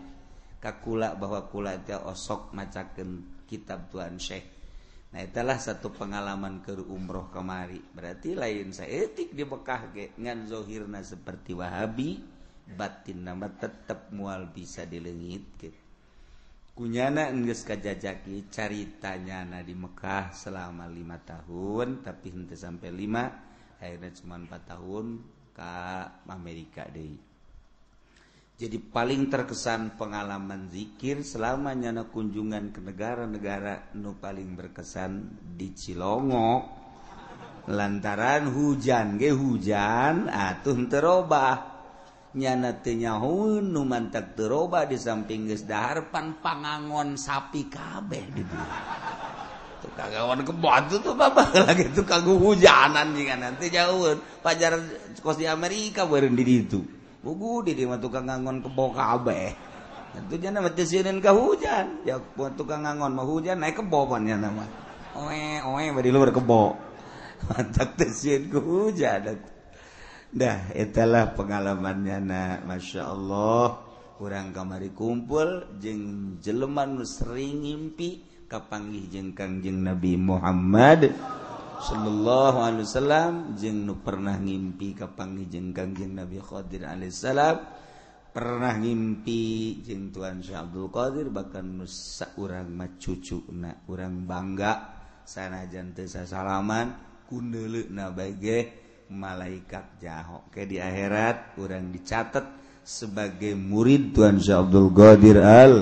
kakula 0.58 1.14
bahwa 1.14 1.46
kula 1.46 1.78
kulatnya 1.78 2.02
osok 2.02 2.50
macaken 2.50 3.42
kitab 3.46 3.88
Tuhan 3.94 4.18
Syekh. 4.18 4.46
Nah 5.14 5.24
itulah 5.24 5.56
satu 5.56 5.88
pengalaman 5.94 6.60
ke 6.60 6.76
umroh 6.76 7.32
kemari 7.32 7.80
berarti 7.80 8.36
lain 8.36 8.76
saya 8.76 8.92
eh, 8.92 9.08
etik 9.08 9.32
di 9.32 9.40
Bekah 9.46 9.88
ngan 10.20 10.44
zohirna 10.44 11.00
seperti 11.00 11.56
Wahabi 11.56 12.20
batin 12.68 13.24
nama 13.24 13.48
tetap 13.48 14.12
mual 14.12 14.52
bisa 14.52 14.84
dilengit 14.84 15.44
gitu 15.56 15.80
kunyana 16.78 17.26
enggeus 17.34 17.66
kajajaki 17.66 18.46
caritanya 18.54 19.42
na 19.42 19.66
di 19.66 19.74
Mekkah 19.74 20.30
selama 20.30 20.86
lima 20.86 21.18
tahun 21.18 22.06
tapi 22.06 22.30
henti 22.30 22.54
sampai 22.54 22.94
lima 22.94 23.26
akhirnya 23.82 24.14
cuma 24.22 24.38
empat 24.38 24.62
tahun 24.76 25.18
ke 25.58 25.72
Amerika 26.30 26.86
deh 26.86 27.27
jadi 28.58 28.74
paling 28.74 29.30
terkesan 29.30 29.94
pengalaman 29.94 30.66
zikir 30.66 31.22
selama 31.22 31.78
nyana 31.78 32.10
kunjungan 32.10 32.74
ke 32.74 32.82
negara-negara 32.82 33.94
nu 33.94 34.18
paling 34.18 34.58
berkesan 34.58 35.38
di 35.54 35.70
Cilongok 35.70 36.62
lantaran 37.70 38.50
hujan 38.50 39.14
ge 39.14 39.30
hujan 39.30 40.26
atuh 40.26 40.74
terobah. 40.90 41.78
Nyana 42.34 42.82
tenyahun 42.82 43.62
nu 43.62 43.86
mantak 43.86 44.34
terobah 44.34 44.90
di 44.90 44.98
samping 44.98 45.46
geus 45.46 45.62
dahar 45.62 46.10
pan 46.10 46.42
pangangon 46.42 47.14
sapi 47.14 47.70
kabeh 47.70 48.24
di 48.34 48.42
tuh 49.78 49.90
kagawan 49.94 50.42
kebatu 50.42 50.98
tuh 50.98 51.14
babak 51.14 51.54
lagi 51.70 51.94
tuh 51.94 52.02
kagak 52.02 52.34
hujanan 52.34 53.14
jika 53.14 53.38
nanti 53.38 53.70
jauh 53.70 54.18
pajar 54.42 54.82
kos 55.22 55.38
di 55.38 55.46
Amerika 55.46 56.02
beureun 56.02 56.34
di 56.34 56.42
itu 56.42 56.97
bugu 57.20 57.66
di 57.66 57.72
dia 57.74 57.98
tukang 57.98 58.26
ngangon 58.26 58.62
kebo 58.62 58.94
kabeh 58.94 59.68
itu 60.16 60.34
jangan 60.40 60.66
mati 60.66 60.82
sinin 60.88 61.20
ke 61.20 61.30
hujan. 61.30 62.02
Ya 62.02 62.16
buat 62.18 62.56
tukang 62.56 62.82
ngangon 62.82 63.12
mau 63.12 63.28
hujan 63.28 63.60
naik 63.60 63.78
kebo 63.78 64.08
pannya 64.08 64.40
nama. 64.40 64.64
Oe 65.18 65.60
oe 65.62 65.84
bari 65.92 66.10
luar 66.10 66.32
kebo 66.32 66.74
mantak 67.52 67.94
tesin 68.00 68.48
ke 68.48 68.58
hujan. 68.58 69.36
Dah 70.32 70.72
itulah 70.72 71.36
pengalamannya 71.36 72.18
nak. 72.24 72.56
Masya 72.64 73.02
Allah. 73.04 73.84
Kurang 74.18 74.50
kamari 74.50 74.90
kumpul 74.90 75.78
jeng 75.78 76.34
jeleman 76.42 76.98
sering 77.06 77.62
ngimpi 77.62 78.26
kapanggih 78.50 79.06
jeng 79.06 79.30
kangjeng 79.30 79.86
Nabi 79.86 80.18
Muhammad. 80.18 81.14
Shallallahu 81.78 82.58
Alaihi 82.58 82.84
Wasallam 82.84 83.32
jeng 83.54 83.86
nu 83.86 84.02
pernah 84.02 84.34
ngimpi 84.34 84.98
kapangi 84.98 85.46
jeng 85.46 85.70
kangjeng 85.70 86.18
Nabi 86.18 86.42
Khadir 86.42 86.90
Alaihissalam 86.90 87.56
pernah 88.34 88.74
ngimpi 88.74 89.78
jeng 89.86 90.10
Tuhan 90.10 90.42
Syekh 90.42 90.58
Abdul 90.58 90.90
Qadir 90.90 91.26
bahkan 91.30 91.64
nusa 91.64 92.34
orang 92.42 92.66
macucu 92.74 93.46
na 93.54 93.78
urang 93.86 94.26
bangga 94.26 94.72
sana 95.22 95.70
jantesa 95.70 96.26
salaman 96.26 96.98
kundele 97.30 97.86
na 97.94 98.10
baige 98.10 98.74
malaikat 99.14 100.02
jahok 100.02 100.50
ke 100.50 100.66
di 100.66 100.82
akhirat 100.82 101.56
orang 101.62 101.94
dicatat 101.94 102.44
sebagai 102.82 103.54
murid 103.54 104.18
Tuhan 104.18 104.42
Syekh 104.42 104.58
Abdul 104.66 104.90
Qadir 104.90 105.38
Al 105.38 105.74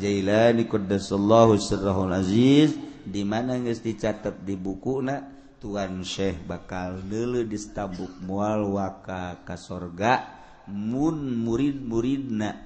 Jailani 0.00 0.64
Qaddasallahu 0.64 1.60
Sirrahul 1.60 2.16
Aziz. 2.16 2.89
di 3.10 3.26
mana 3.26 3.58
nggak 3.58 3.82
dicatat 3.82 4.46
di 4.46 4.54
buku 4.54 5.02
nak 5.02 5.22
tuan 5.58 6.00
Syekh 6.06 6.46
bakal 6.46 7.02
dulu 7.02 7.42
distabuk 7.44 8.22
mual 8.22 8.78
waka 8.78 9.42
kasorga 9.42 10.38
Mun 10.70 11.42
murid 11.42 11.82
murid 11.82 12.30
nak 12.30 12.56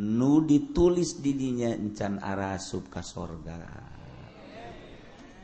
nu 0.00 0.40
ditulis 0.48 1.20
didinya 1.20 1.68
encan 1.76 2.16
arasub 2.16 2.88
kasorga 2.88 3.60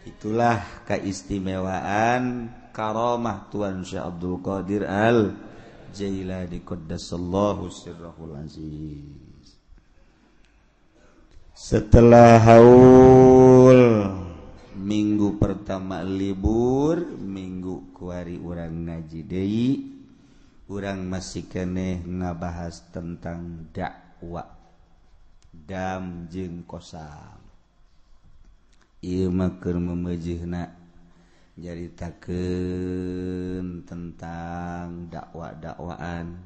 itulah 0.06 0.86
keistimewaan 0.86 2.48
karomah 2.70 3.50
tuan 3.50 3.82
Syekh 3.82 4.06
Abdul 4.06 4.38
Qadir 4.40 4.86
Al 4.86 5.34
Jaila 5.96 6.46
Jailani 6.46 6.60
Qaddasallahu 6.62 7.72
sirrahul 7.72 8.36
aziz. 8.36 9.56
Setelah 11.56 12.36
haus 12.44 13.55
minggu 14.76 15.40
pertama 15.40 16.04
libur 16.04 17.00
minggu 17.16 17.96
kuari 17.96 18.36
urang 18.36 18.84
ngaji 18.84 19.20
Dei 19.24 19.96
urang 20.68 21.08
masih 21.08 21.48
keeh 21.48 22.04
ngabahas 22.04 22.92
tentang 22.92 23.72
dakwah 23.72 24.44
dam 25.48 26.28
jeng 26.28 26.68
kosam. 26.68 27.40
Imakir 29.00 29.80
memejihna 29.80 30.68
jaritaken 31.56 32.36
tentang 33.88 35.08
dakwah-dakwaan 35.08 36.36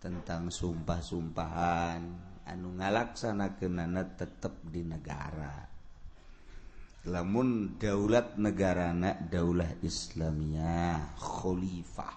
tentang 0.00 0.48
sumpah-sumpahan 0.48 2.00
anu 2.48 2.72
ngalaksana 2.80 3.60
kenana 3.60 4.00
tetap 4.16 4.64
di 4.64 4.80
negara. 4.80 5.73
lamun 7.04 7.76
daulat 7.76 8.40
negara 8.40 8.96
anak 8.96 9.28
daulah 9.28 9.68
Islamia 9.84 11.12
Khalifah. 11.20 12.16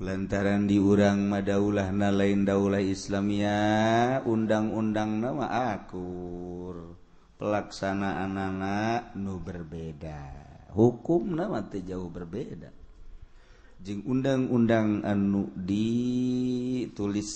Lantaran 0.00 0.64
diurang 0.64 1.28
madaulah 1.28 1.92
na 1.92 2.08
lain 2.08 2.48
daulah 2.48 2.80
Islamia 2.80 3.56
undang-undang 4.24 5.20
nama 5.20 5.76
akur. 5.76 6.96
Pelaksanaan 7.36 8.36
anak 8.36 9.16
nu 9.16 9.40
berbeda. 9.40 10.48
Hukum 10.72 11.36
nama 11.36 11.64
jauh 11.68 12.08
berbeda. 12.12 12.72
Jeng 13.80 14.04
undang-undang 14.04 15.04
anu 15.08 15.48
ditulis 15.56 17.32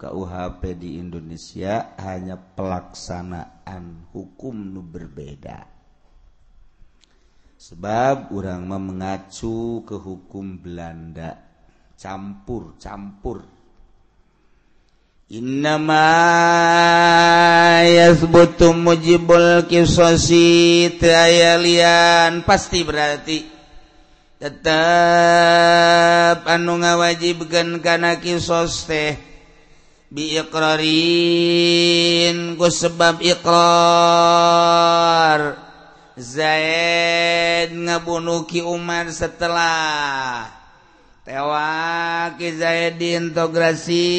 KUHP 0.00 0.80
di 0.80 0.96
Indonesia 0.96 1.92
hanya 2.00 2.40
pelaksanaan 2.40 4.08
hukum 4.16 4.72
nu 4.72 4.80
berbeda. 4.80 5.68
Sebab 7.60 8.32
orang 8.32 8.64
mengacu 8.64 9.84
ke 9.84 10.00
hukum 10.00 10.56
Belanda. 10.56 11.36
Campur-campur 12.00 13.44
Innamabutuh 15.30 15.94
mujibul 18.74 19.62
kisosilian 19.70 20.82
pasti 22.42 22.82
berarti 22.82 23.46
tetap 24.42 24.74
anu 26.50 26.82
nga 26.82 26.98
wajibkan 26.98 27.78
karena 27.78 28.18
kisos 28.18 28.90
teh 28.90 29.29
birorin 30.10 31.38
go 32.58 32.66
sebab 32.66 33.22
iqrar. 33.22 34.50
Zaid 36.18 37.72
ngabunuki 37.72 38.60
Umar 38.60 39.08
setelah. 39.14 40.50
Tewa 41.20 42.34
Zaiddintegrasi 42.34 44.10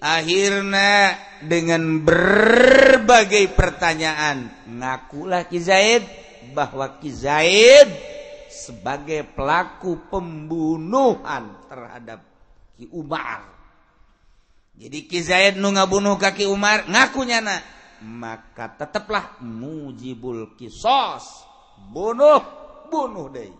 akhirnya 0.00 1.18
dengan 1.44 2.00
berbagai 2.00 3.52
pertanyaan 3.52 4.48
ngakulah 4.64 5.44
Ki 5.44 5.60
Zaid 5.60 6.08
bahwa 6.56 6.96
Ki 7.02 7.12
Zaid 7.12 7.90
sebagai 8.48 9.28
pelaku 9.28 10.08
pembunuhan 10.08 11.52
terhadap 11.68 12.24
Ki 12.78 12.88
Umar 12.94 13.57
jadi 14.78 15.10
Kizaid 15.10 15.58
nu 15.58 15.74
ngabunuh 15.74 16.14
kaki 16.14 16.46
Umar 16.46 16.86
ngakunya 16.86 17.42
na 17.42 17.58
maka 17.98 18.70
tetaplah 18.78 19.34
mujibul 19.42 20.54
kisos. 20.54 21.42
Bunuh 21.90 22.38
bunuh 22.86 23.26
deh. 23.26 23.50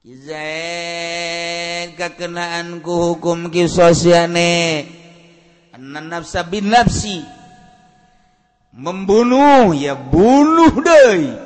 Kizaid 0.00 1.92
kekenaanku 1.92 2.88
hukum 2.88 3.52
kisos 3.52 4.08
ya 4.08 4.24
ne 4.24 4.88
nafsa 5.76 6.40
bin 6.48 6.72
nafsi. 6.72 7.20
Membunuh 8.72 9.76
ya 9.76 9.92
bunuh 9.92 10.72
deh. 10.72 11.36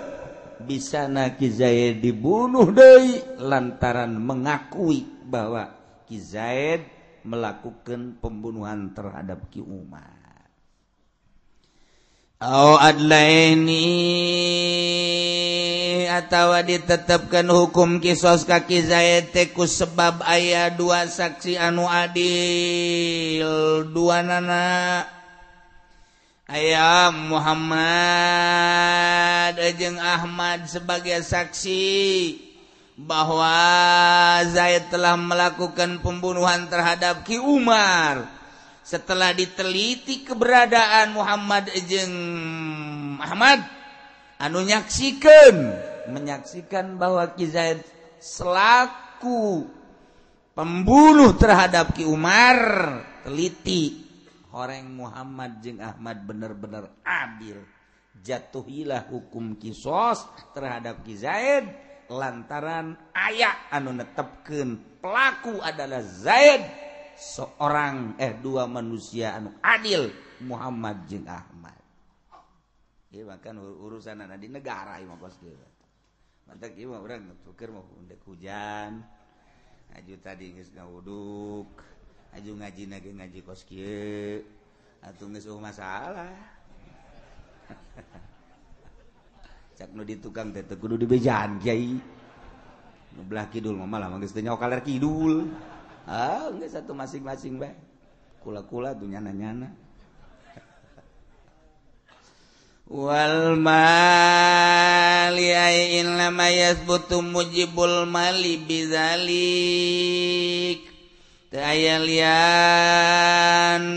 Bisa 0.63 1.11
na 1.11 1.35
Kizaid 1.35 1.99
dibunuh 1.99 2.71
deh. 2.71 3.43
Lantaran 3.43 4.15
mengakui 4.23 5.03
bahwa 5.27 5.75
Kizaid 6.07 6.94
melakukan 7.25 8.21
pembunuhan 8.21 8.93
terhadap 8.93 9.49
Ki 9.49 9.65
Umar. 9.65 10.25
Au 12.45 12.77
adlaini 12.77 13.89
atawa 16.13 16.61
ditetapkan 16.61 17.49
hukum 17.49 18.05
kisos 18.05 18.45
kaki 18.45 18.85
Zaid 18.85 19.33
ku 19.57 19.65
sebab 19.65 20.21
ayah 20.29 20.69
dua 20.69 21.09
saksi 21.09 21.57
anu 21.57 21.89
adil. 21.89 23.49
Dua 23.89 24.21
nana. 24.21 25.09
Ayam 26.45 27.33
Muhammad 27.33 27.83
ajeng 29.57 29.97
Ahmad 29.97 30.69
sebagai 30.69 31.25
saksi. 31.25 32.54
bahwa 32.95 33.55
Zaid 34.47 34.91
telah 34.91 35.19
melakukan 35.19 35.99
pembunuhan 35.99 36.71
terhadap 36.71 37.27
Ki 37.27 37.43
Umar. 37.43 38.31
Setelah 38.85 39.33
diteliti 39.33 40.29
keberadaan 40.29 41.17
Muhammad 41.17 41.73
Ejeng 41.73 42.13
Ahmad 43.17 43.65
anu 44.37 44.61
nyaksikan 44.61 45.73
menyaksikan 46.13 47.01
bahwa 47.01 47.25
Ki 47.33 47.49
Zaid 47.49 47.81
selaku 48.21 49.65
pembunuh 50.53 51.33
terhadap 51.35 51.97
Ki 51.97 52.05
Umar 52.05 52.61
teliti 53.25 54.05
orang 54.55 54.87
Muhammad 54.95 55.59
jeng 55.65 55.83
Ahmad 55.83 56.23
benar-benar 56.23 56.93
adil. 57.03 57.59
Jatuhilah 58.25 59.11
hukum 59.11 59.59
kisos 59.59 60.25
terhadap 60.55 61.03
Ki 61.03 61.19
Zaid. 61.19 61.84
lantaran 62.15 62.95
ayaah 63.13 63.69
anu 63.75 63.93
netepken 63.93 64.99
pelaku 65.03 65.59
adalah 65.61 66.01
Zaid 66.01 66.63
seorang 67.19 68.19
eh 68.19 68.35
dua 68.39 68.67
manusia 68.67 69.39
anu 69.39 69.55
adil 69.63 70.11
Muhammad 70.43 71.07
jeung 71.07 71.27
Ahmad. 71.27 71.79
Bahkan 73.15 73.55
urusan 73.79 74.27
anak 74.27 74.43
di 74.43 74.51
negara 74.51 74.99
imam 74.99 75.15
hujan 78.27 78.91
aju 79.95 80.15
tadi 80.19 80.51
geus 80.59 80.75
aju 82.35 82.51
ngaji 82.59 82.83
nage 82.91 83.11
ngaji 83.15 83.41
kos 83.47 83.63
atau 83.63 85.31
atuh 85.31 85.31
geus 85.31 85.47
masalah. 85.63 86.35
cakno 89.75 90.07
di 90.07 90.23
tukang 90.23 90.55
teh 90.55 90.63
kudu 90.63 90.95
dibejaan 90.95 91.59
kiai. 91.59 91.99
Nu 93.15 93.23
belah 93.27 93.47
kidul 93.51 93.75
mah 93.79 93.87
malah 93.87 94.11
geus 94.19 94.33
teu 94.35 94.43
nyokaler 94.43 94.83
kidul. 94.83 95.47
Ah 96.07 96.51
geus 96.55 96.73
satu 96.75 96.95
masing-masing 96.95 97.59
bae. 97.59 97.75
Kula-kula 98.43 98.95
tuh 98.95 99.07
nyana-nyana. 99.11 99.67
Wal 102.91 103.57
mal 103.59 105.35
ya 105.35 105.71
in 105.75 106.07
lam 106.19 106.39
yasbutu 106.39 107.23
mujibul 107.23 108.07
mali 108.07 108.59
bizalik. 108.63 109.75
Tayalian 111.55 112.35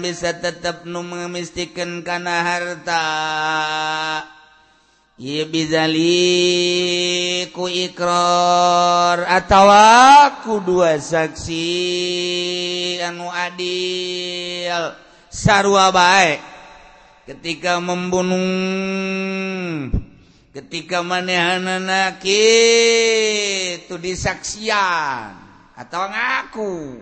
bisa 0.05 0.37
tetap 0.37 0.85
numemistikan 0.85 2.05
karena 2.05 2.45
harta. 2.45 4.36
Yibizali 5.17 6.29
ku 7.49 7.65
ikrar 7.65 9.25
atawa 9.25 10.29
ku 10.45 10.61
dua 10.61 11.01
saksi 11.01 11.65
anu 13.01 13.25
adil. 13.25 14.93
Sarwa 15.25 15.89
baik 15.89 16.37
ketika 17.25 17.81
membunuh 17.81 18.37
ketika 20.53 21.01
manehana 21.01 22.13
itu 22.21 23.97
disaksian 23.97 25.33
atau 25.73 26.13
ngaku. 26.13 27.01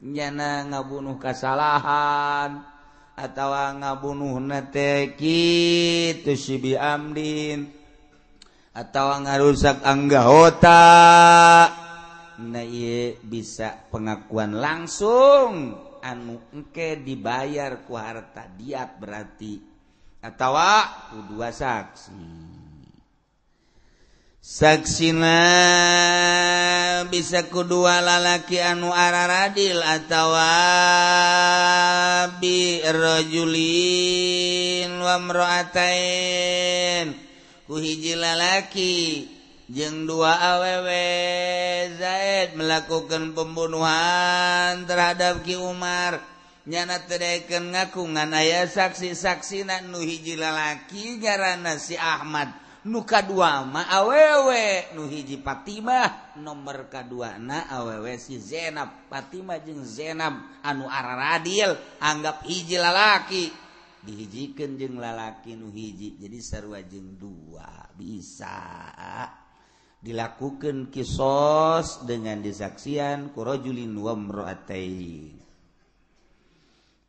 Nyana 0.00 0.68
ngabunuh 0.68 1.16
kesalahan 1.16 2.69
atau 3.20 3.52
ngabunuh 3.52 4.40
nateki 4.40 5.44
tu 6.24 6.32
si 6.32 6.56
biamdin 6.56 7.68
atau 8.72 9.20
ngarusak 9.20 9.84
anggota 9.84 10.88
nah 12.40 12.64
bisa 13.20 13.76
pengakuan 13.92 14.56
langsung. 14.56 15.76
Anu 16.00 16.40
engke 16.56 16.96
dibayar 16.96 17.84
ku 17.84 17.92
harta 17.92 18.48
diat 18.48 18.96
berarti. 18.96 19.60
Atau 20.24 20.56
ku 21.12 21.18
dua 21.28 21.52
saksi. 21.52 22.49
saksina 24.40 25.44
bisa 27.12 27.44
kedua 27.52 28.00
lalaki 28.00 28.56
anu 28.56 28.88
ara 28.88 29.28
radil 29.28 29.84
atawa 29.84 30.48
birojulin 32.40 33.68
wamroatain 35.04 36.40
kuhiji 37.68 38.16
lalaki 38.16 39.28
jeung 39.70 40.08
dua 40.08 40.34
awewe 40.56 41.06
Zaid 42.00 42.56
melakukan 42.56 43.36
pembunuhan 43.36 44.88
terhadap 44.88 45.44
Ki 45.46 45.54
Umar. 45.60 46.18
Nyana 46.64 47.02
tedeken 47.08 47.72
ngakungan 47.72 48.32
ayah 48.36 48.68
saksi-saksi 48.68 49.64
nak 49.68 49.88
nu 49.88 50.00
hiji 50.00 50.36
lalaki 50.36 51.20
garana 51.20 51.76
si 51.80 51.96
Ahmad. 51.96 52.52
nuka 52.86 53.20
dua 53.24 53.64
ma 53.66 53.84
awewe. 53.88 54.94
Nuhiji 54.96 55.40
Fatimah 55.42 56.38
nomor 56.40 56.88
kedua 56.88 57.36
na 57.36 57.68
awewe 57.68 58.16
si 58.16 58.40
Zenab 58.40 59.10
Fatimah 59.12 59.60
jeng 59.60 59.84
Zenab 59.84 60.62
anu 60.64 60.88
araradil 60.88 61.76
anggap 62.00 62.46
hiji 62.46 62.80
lalaki. 62.80 63.52
Dihijikan 64.00 64.80
jeng 64.80 64.96
lalaki 64.96 65.60
nuhiji 65.60 66.16
jadi 66.16 66.38
sarwa 66.40 66.80
jeng 66.80 67.20
dua 67.20 67.92
bisa. 67.92 68.88
Dilakukan 70.00 70.88
kisos 70.88 72.08
dengan 72.08 72.40
disaksian 72.40 73.36
kurojulin 73.36 73.92
wa 74.00 74.16
mro'atain 74.16 75.49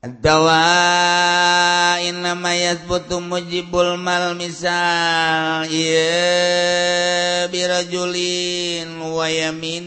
dawa 0.01 2.01
innamayatbutu 2.01 3.21
mujibul 3.21 4.01
mal 4.01 4.33
misal 4.33 5.69
ye 5.69 7.45
birajulin 7.53 8.97
wayaminin 8.97 9.77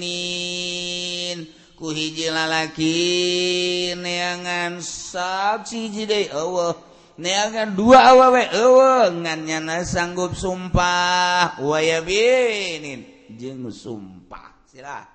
ku 1.75 1.91
hiji 1.91 2.31
lalaki 2.31 3.91
neangan 3.99 4.79
sab 4.79 5.67
siji 5.67 6.07
deui 6.07 6.31
eueuh. 6.31 6.79
Neangan 7.19 7.75
dua 7.75 8.15
awewe 8.15 8.55
eueuh. 8.55 9.11
Ngan 9.19 9.51
nyana 9.51 9.83
sanggup 9.83 10.39
sumpah 10.39 11.59
wayaminin 11.59 13.35
jeung 13.35 13.67
sumpah 13.67 14.63
silah. 14.71 15.14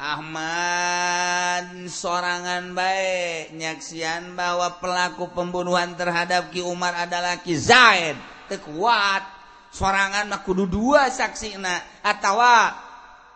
Ahmad 0.00 1.84
sorangan 1.92 2.72
baik. 2.72 3.52
Nyaksian 3.52 4.32
bahwa 4.32 4.80
pelaku 4.80 5.28
pembunuhan 5.36 5.92
terhadap 5.92 6.48
Ki 6.48 6.64
Umar 6.64 6.96
adalah 6.96 7.36
Ki 7.44 7.52
Zaid. 7.52 8.16
Tekuat 8.48 9.20
sorangan 9.68 10.24
makudu 10.24 10.64
dua 10.64 11.12
saksi 11.12 11.60
na 11.60 11.84
atawa 12.00 12.72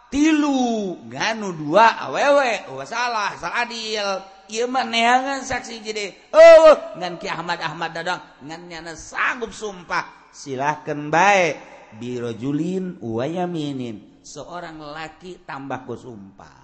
tilu 0.08 0.96
ganu 1.04 1.52
dua 1.52 2.00
awewe. 2.08 2.72
Oh, 2.72 2.80
salah 2.88 3.36
salah 3.36 3.68
adil. 3.68 4.32
Ieu 4.48 4.64
mah 4.68 4.88
neangan 4.88 5.44
saksi 5.44 5.84
jadi 5.84 6.16
oh 6.32 6.96
ngan 6.96 7.20
Ki 7.20 7.28
Ahmad 7.28 7.60
Ahmad 7.60 7.92
dadang. 7.92 8.24
Ngan 8.40 8.60
nyana 8.72 8.96
sanggup 8.96 9.52
sumpah. 9.52 10.32
Silahkan 10.32 11.12
baik. 11.12 11.60
Birojulin 12.00 12.98
wa 13.04 13.22
yaminin 13.22 14.13
seorang 14.24 14.80
laki 14.80 15.44
tambah 15.44 15.84
ku 15.84 15.92
sumpah 15.92 16.56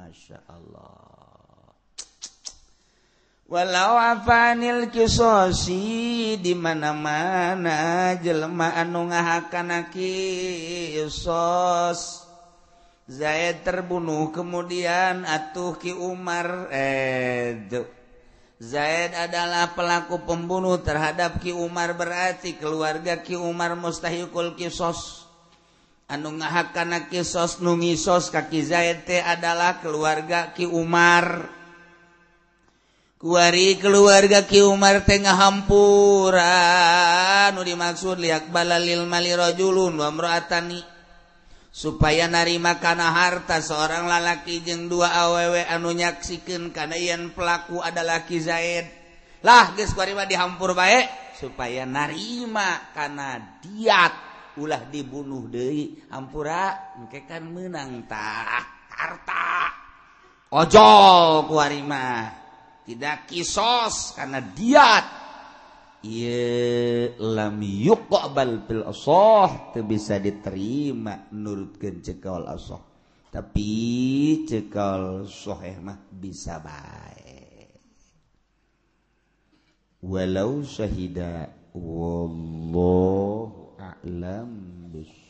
Masya 0.00 0.40
Allahwalawanil 3.44 4.88
kisosi 4.88 6.40
di 6.40 6.56
mana-mana 6.56 8.16
jelema 8.16 8.80
anu 8.80 9.12
ngahakankios 9.12 11.28
Zaid 13.08 13.64
terbunuh 13.64 14.28
kemudian 14.36 15.24
atuh 15.24 15.80
Ki 15.80 15.96
Umar 15.96 16.68
eh 16.72 17.56
Zaid 18.60 19.16
adalah 19.16 19.72
pelaku 19.72 20.20
pembunuh 20.28 20.76
terhadap 20.84 21.40
Ki 21.40 21.56
Umar 21.56 21.96
berarti 21.96 22.60
keluarga 22.60 23.16
Ki 23.24 23.40
Umar 23.40 23.80
mustahikul 23.80 24.60
kisos 24.60 25.17
anu 26.08 26.40
ngahakana 26.40 27.12
kisos 27.12 27.60
nungisos 27.60 28.32
kaki 28.32 28.64
Zaite 28.64 29.20
adalah 29.20 29.78
keluarga 29.84 30.56
Ki 30.56 30.64
Umar. 30.64 31.52
Kuari 33.20 33.76
keluarga 33.76 34.48
Ki 34.48 34.64
Umar 34.64 35.04
tengah 35.04 35.36
hampura 35.36 36.54
nu 37.52 37.60
dimaksud 37.60 38.16
liak 38.22 38.48
balalil 38.48 39.04
mali 39.04 39.34
rajulun 39.34 39.98
wa 39.98 40.08
mraatani 40.08 40.80
supaya 41.68 42.30
narima 42.30 42.78
kana 42.78 43.10
harta 43.10 43.58
seorang 43.58 44.06
lalaki 44.06 44.62
jeung 44.62 44.86
dua 44.88 45.12
awewe 45.12 45.66
anu 45.66 45.92
nyaksikeun 45.92 46.70
kana 46.72 46.96
yen 46.96 47.36
pelaku 47.36 47.84
adalah 47.84 48.24
Ki 48.24 48.40
Zaid. 48.40 48.86
Lah 49.44 49.76
geus 49.76 49.92
kuari 49.92 50.16
mah 50.16 50.26
dihampur 50.26 50.72
bae 50.72 51.04
supaya 51.36 51.84
narima 51.84 52.90
kana 52.96 53.60
diat 53.62 54.27
ulah 54.58 54.90
dibunuh 54.90 55.46
dari 55.46 55.94
ampura 56.10 56.94
kan 57.06 57.46
menang 57.46 58.04
tak 58.10 58.66
harta. 58.90 59.72
Ojol 60.50 61.46
kuarima 61.46 62.26
tidak 62.82 63.30
kisos 63.30 64.18
karena 64.18 64.42
diat. 64.42 65.06
Iya 65.98 67.18
lam 67.18 67.58
yuqbal 67.62 68.66
fil 68.66 68.86
asoh 68.86 69.74
bisa 69.82 70.18
diterima 70.18 71.30
nurut 71.34 71.78
cekal 71.78 72.46
asoh. 72.50 72.82
Tapi 73.30 73.70
cekal 74.48 75.28
soheh 75.30 75.76
mah 75.78 76.00
bisa 76.10 76.58
baik 76.58 77.38
walau 80.02 80.62
syahida 80.62 81.50
wallahu 81.74 83.67
a'lam 83.78 84.50
bis 84.92 85.27